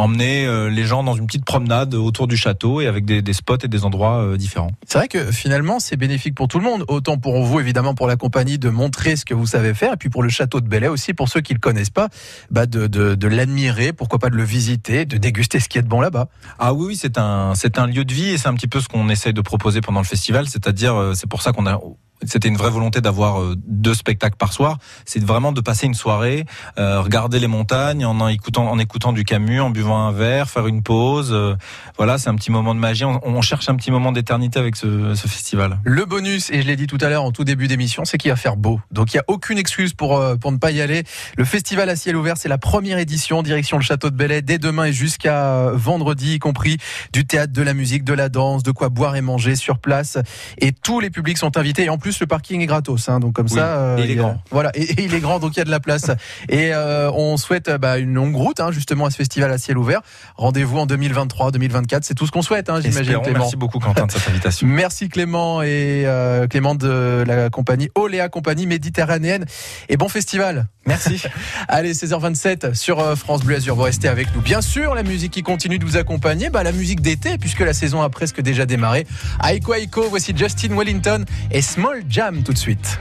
emmener 0.06 0.46
euh, 0.46 0.70
les 0.70 0.86
gens 0.86 1.04
dans 1.04 1.16
une 1.16 1.26
petite 1.26 1.46
promenade 1.46 1.94
autour 1.96 2.28
du 2.28 2.38
château 2.38 2.82
et 2.82 2.88
avec 2.88 3.06
des, 3.06 3.22
des 3.22 3.34
spots 3.34 3.58
et 3.64 3.68
des 3.68 3.84
endroits 3.84 4.20
euh, 4.22 4.38
différents. 4.38 4.72
C'est 4.88 4.98
vrai 4.98 5.08
que 5.08 5.32
finalement, 5.32 5.80
c'est 5.80 5.98
bénéfique 5.98 6.36
pour 6.36 6.48
tout 6.48 6.60
le 6.60 6.64
monde. 6.64 6.86
Autant 6.88 7.18
pour 7.18 7.44
vous, 7.44 7.60
évidemment, 7.60 7.96
pour 7.96 8.08
la 8.08 8.16
compagnie, 8.16 8.58
de 8.60 8.70
montrer 8.70 9.16
ce 9.16 9.26
que 9.26 9.34
vous 9.34 9.48
savez 9.48 9.74
faire. 9.74 9.94
Et 9.94 9.98
puis 9.98 10.10
pour 10.10 10.24
le 10.24 10.30
château 10.30 10.62
de 10.62 10.68
Bellay 10.68 10.88
aussi, 10.88 11.14
pour 11.14 11.30
ceux 11.30 11.42
qui 11.42 11.54
le 11.54 11.60
connaissent 11.60 11.90
pas, 11.90 12.10
bah 12.52 12.66
de, 12.66 12.88
de, 12.88 13.16
de 13.16 13.28
l'admirer, 13.28 13.94
pourquoi 13.94 14.20
pas 14.20 14.30
de 14.30 14.36
le 14.36 14.44
visiter, 14.44 15.06
de 15.06 15.18
déguster 15.18 15.60
ce 15.60 15.68
qui 15.68 15.78
est 15.78 15.82
de 15.82 15.88
bon 15.88 16.02
là-bas. 16.02 16.28
Ah 16.60 16.74
oui, 16.74 16.86
oui, 16.88 16.96
c'est 16.96 17.18
un, 17.18 17.54
c'est 17.56 17.78
un 17.80 17.88
lieu 17.88 18.06
de 18.06 18.14
vie 18.14 18.30
et 18.30 18.38
c'est 18.38 18.48
un 18.48 18.54
petit 18.54 18.68
peu 18.68 18.80
ce 18.80 18.88
qu'on 18.88 19.10
essaye 19.10 19.34
de 19.34 19.42
proposer 19.42 19.82
pendant 19.82 20.02
le 20.02 20.06
festival. 20.06 20.48
C'est-à-dire, 20.48 20.96
euh, 20.96 21.14
c'est 21.14 21.28
pour 21.28 21.42
ça 21.42 21.52
qu'on 21.52 21.66
a, 21.66 21.80
c'était 22.24 22.48
une 22.48 22.58
vraie 22.58 22.70
volonté 22.70 23.02
d'avoir 23.02 23.42
euh, 23.42 23.56
deux 23.68 23.94
spectacles 23.94 24.38
par 24.38 24.54
soir. 24.54 24.78
C'est 25.06 25.24
vraiment 25.24 25.52
de 25.52 25.62
passer 25.62 25.86
une 25.86 25.94
soirée, 25.94 26.46
euh, 26.78 27.02
regarder 27.02 27.40
les 27.40 27.48
montagnes 27.48 28.06
en, 28.06 28.28
écoutant, 28.28 28.70
en 28.70 28.80
écoutant 28.80 29.14
du 29.14 29.24
Camus, 29.24 29.62
en 29.62 29.70
buvant 29.70 30.08
un 30.08 30.12
verre, 30.12 30.50
faire 30.50 30.68
une 30.68 30.82
pause. 30.82 31.32
euh, 31.32 31.56
voilà, 31.98 32.18
c'est 32.18 32.30
un 32.30 32.36
petit 32.36 32.52
moment 32.52 32.74
de 32.74 32.80
magie. 32.80 33.06
On, 33.06 33.42
cherche 33.42 33.70
un 33.70 33.76
petit 33.76 33.92
moment 33.92 34.12
d'éternité 34.12 34.60
avec 34.60 34.76
ce, 34.76 35.14
festival. 35.16 35.80
Le 35.84 36.06
bonus, 36.06 36.50
et 36.50 36.62
je 36.62 36.68
l'ai 36.68 36.76
dit 36.76 36.88
tout 36.88 36.98
à 37.02 37.10
l'heure 37.10 37.24
en 37.24 37.32
tout 37.32 37.44
début 37.44 37.68
d'émission, 37.68 38.06
c'est 38.06 38.18
qu'il 38.18 38.32
va 38.32 38.38
faire 38.38 38.56
beau. 38.56 38.80
Donc 38.92 39.14
il 39.14 39.18
n'y 39.18 39.20
a 39.20 39.26
aucune 39.28 39.58
excuse 39.58 39.94
pour, 39.94 40.20
pour 40.40 40.52
ne 40.52 40.58
pas 40.58 40.72
y 40.72 40.82
aller. 40.82 41.04
Le 41.38 41.46
festival 41.46 41.90
à 41.90 41.96
ciel 41.96 42.16
ouvert, 42.16 42.38
c'est 42.38 42.50
la 42.50 42.58
première 42.58 42.98
édition, 42.98 43.44
direction 43.44 43.78
le 43.78 43.84
château 43.84 44.10
de 44.10 44.16
Bellay, 44.16 44.42
dès 44.42 44.58
demain 44.58 44.86
et 44.86 44.94
jusqu'à 44.94 45.70
vendredi, 45.74 46.36
y 46.36 46.40
compris 46.40 46.78
du 47.14 47.26
théâtre, 47.26 47.54
de 47.54 47.62
la 47.62 47.74
musique, 47.74 48.04
de 48.04 48.14
la 48.14 48.30
danse, 48.30 48.64
de 48.64 48.72
quoi 48.72 48.90
boire 48.90 49.16
et 49.16 49.22
manger 49.22 49.56
sur 49.56 49.78
place. 49.78 50.18
Et 50.58 50.72
tous 50.72 51.00
les 51.00 51.12
publics 51.12 51.38
sont 51.38 51.56
invités. 51.58 51.90
Plus, 52.06 52.20
le 52.20 52.28
parking 52.28 52.62
est 52.62 52.68
gratos, 52.68 53.10
hein, 53.10 53.20
donc 53.20 53.34
comme 53.34 53.48
Oui, 53.48 53.58
ça. 53.58 53.78
euh, 53.80 53.98
et 53.98 54.04
il 54.04 54.12
est 54.12 54.16
grand. 54.16 54.38
Voilà, 54.52 54.70
et, 54.76 54.84
et 54.84 55.06
il 55.06 55.14
est 55.16 55.20
grand, 55.20 55.40
donc 55.40 55.56
il 55.56 55.58
y 55.58 55.62
a 55.62 55.66
de 55.66 55.72
la 55.72 55.80
place. 55.80 56.12
et 56.50 56.72
euh, 56.72 57.10
on 57.12 57.36
souhaite 57.36 57.68
euh, 57.68 57.80
bah, 57.80 57.98
une 57.98 58.14
longue 58.14 58.36
route, 58.36 58.60
hein, 58.60 58.72
justement, 58.72 59.08
à 59.08 59.10
ce 59.10 59.16
festival 59.16 59.52
à 59.52 59.58
ciel 59.58 59.76
ouvert. 59.76 60.02
Rendez-vous 60.36 60.78
en 60.78 60.86
2023, 60.86 61.50
2024, 61.50 62.04
c'est 62.04 62.14
tout 62.14 62.28
ce 62.28 62.32
qu'on 62.32 62.44
souhaite, 62.44 62.70
hein, 62.70 62.80
j'imagine. 62.80 63.18
Merci 63.34 63.56
beaucoup 63.56 63.80
Quentin 63.80 64.06
de 64.06 64.12
cette 64.12 64.30
invitation. 64.30 64.68
Merci 64.70 65.10
Clément 65.10 65.64
et 65.64 66.06
Clément 66.52 66.76
de 66.76 67.24
la 67.26 67.50
compagnie 67.50 67.90
Oléa 67.96 68.30
Compagnie 68.30 68.68
Méditerranéenne 68.68 69.46
et 69.90 69.98
bon 69.98 70.08
festival. 70.08 70.68
Merci. 70.86 71.24
Allez, 71.68 71.94
16h27 71.94 72.76
sur 72.76 73.18
France 73.18 73.42
Bleu 73.42 73.56
Azur. 73.56 73.76
Vous 73.76 73.82
restez 73.82 74.08
avec 74.08 74.28
nous. 74.36 74.42
Bien 74.42 74.62
sûr, 74.62 74.94
la 74.94 75.02
musique 75.02 75.32
qui 75.34 75.42
continue 75.42 75.80
de 75.80 75.86
vous 75.86 75.98
accompagner, 75.98 76.52
bah, 76.52 76.62
la 76.62 76.72
musique 76.72 77.02
d'été, 77.02 77.40
puisque 77.40 77.62
la 77.62 77.74
saison 77.74 78.04
a 78.04 78.10
presque 78.10 78.42
déjà 78.42 78.68
démarré. 78.68 79.08
Aiko 79.44 79.74
Aiko, 79.74 80.06
voici 80.08 80.34
Justin 80.36 80.76
Wellington 80.78 81.26
et 81.50 81.64
Small 81.64 81.95
Jam 82.10 82.44
tout 82.44 82.54
de 82.54 82.58
suite. 82.58 83.00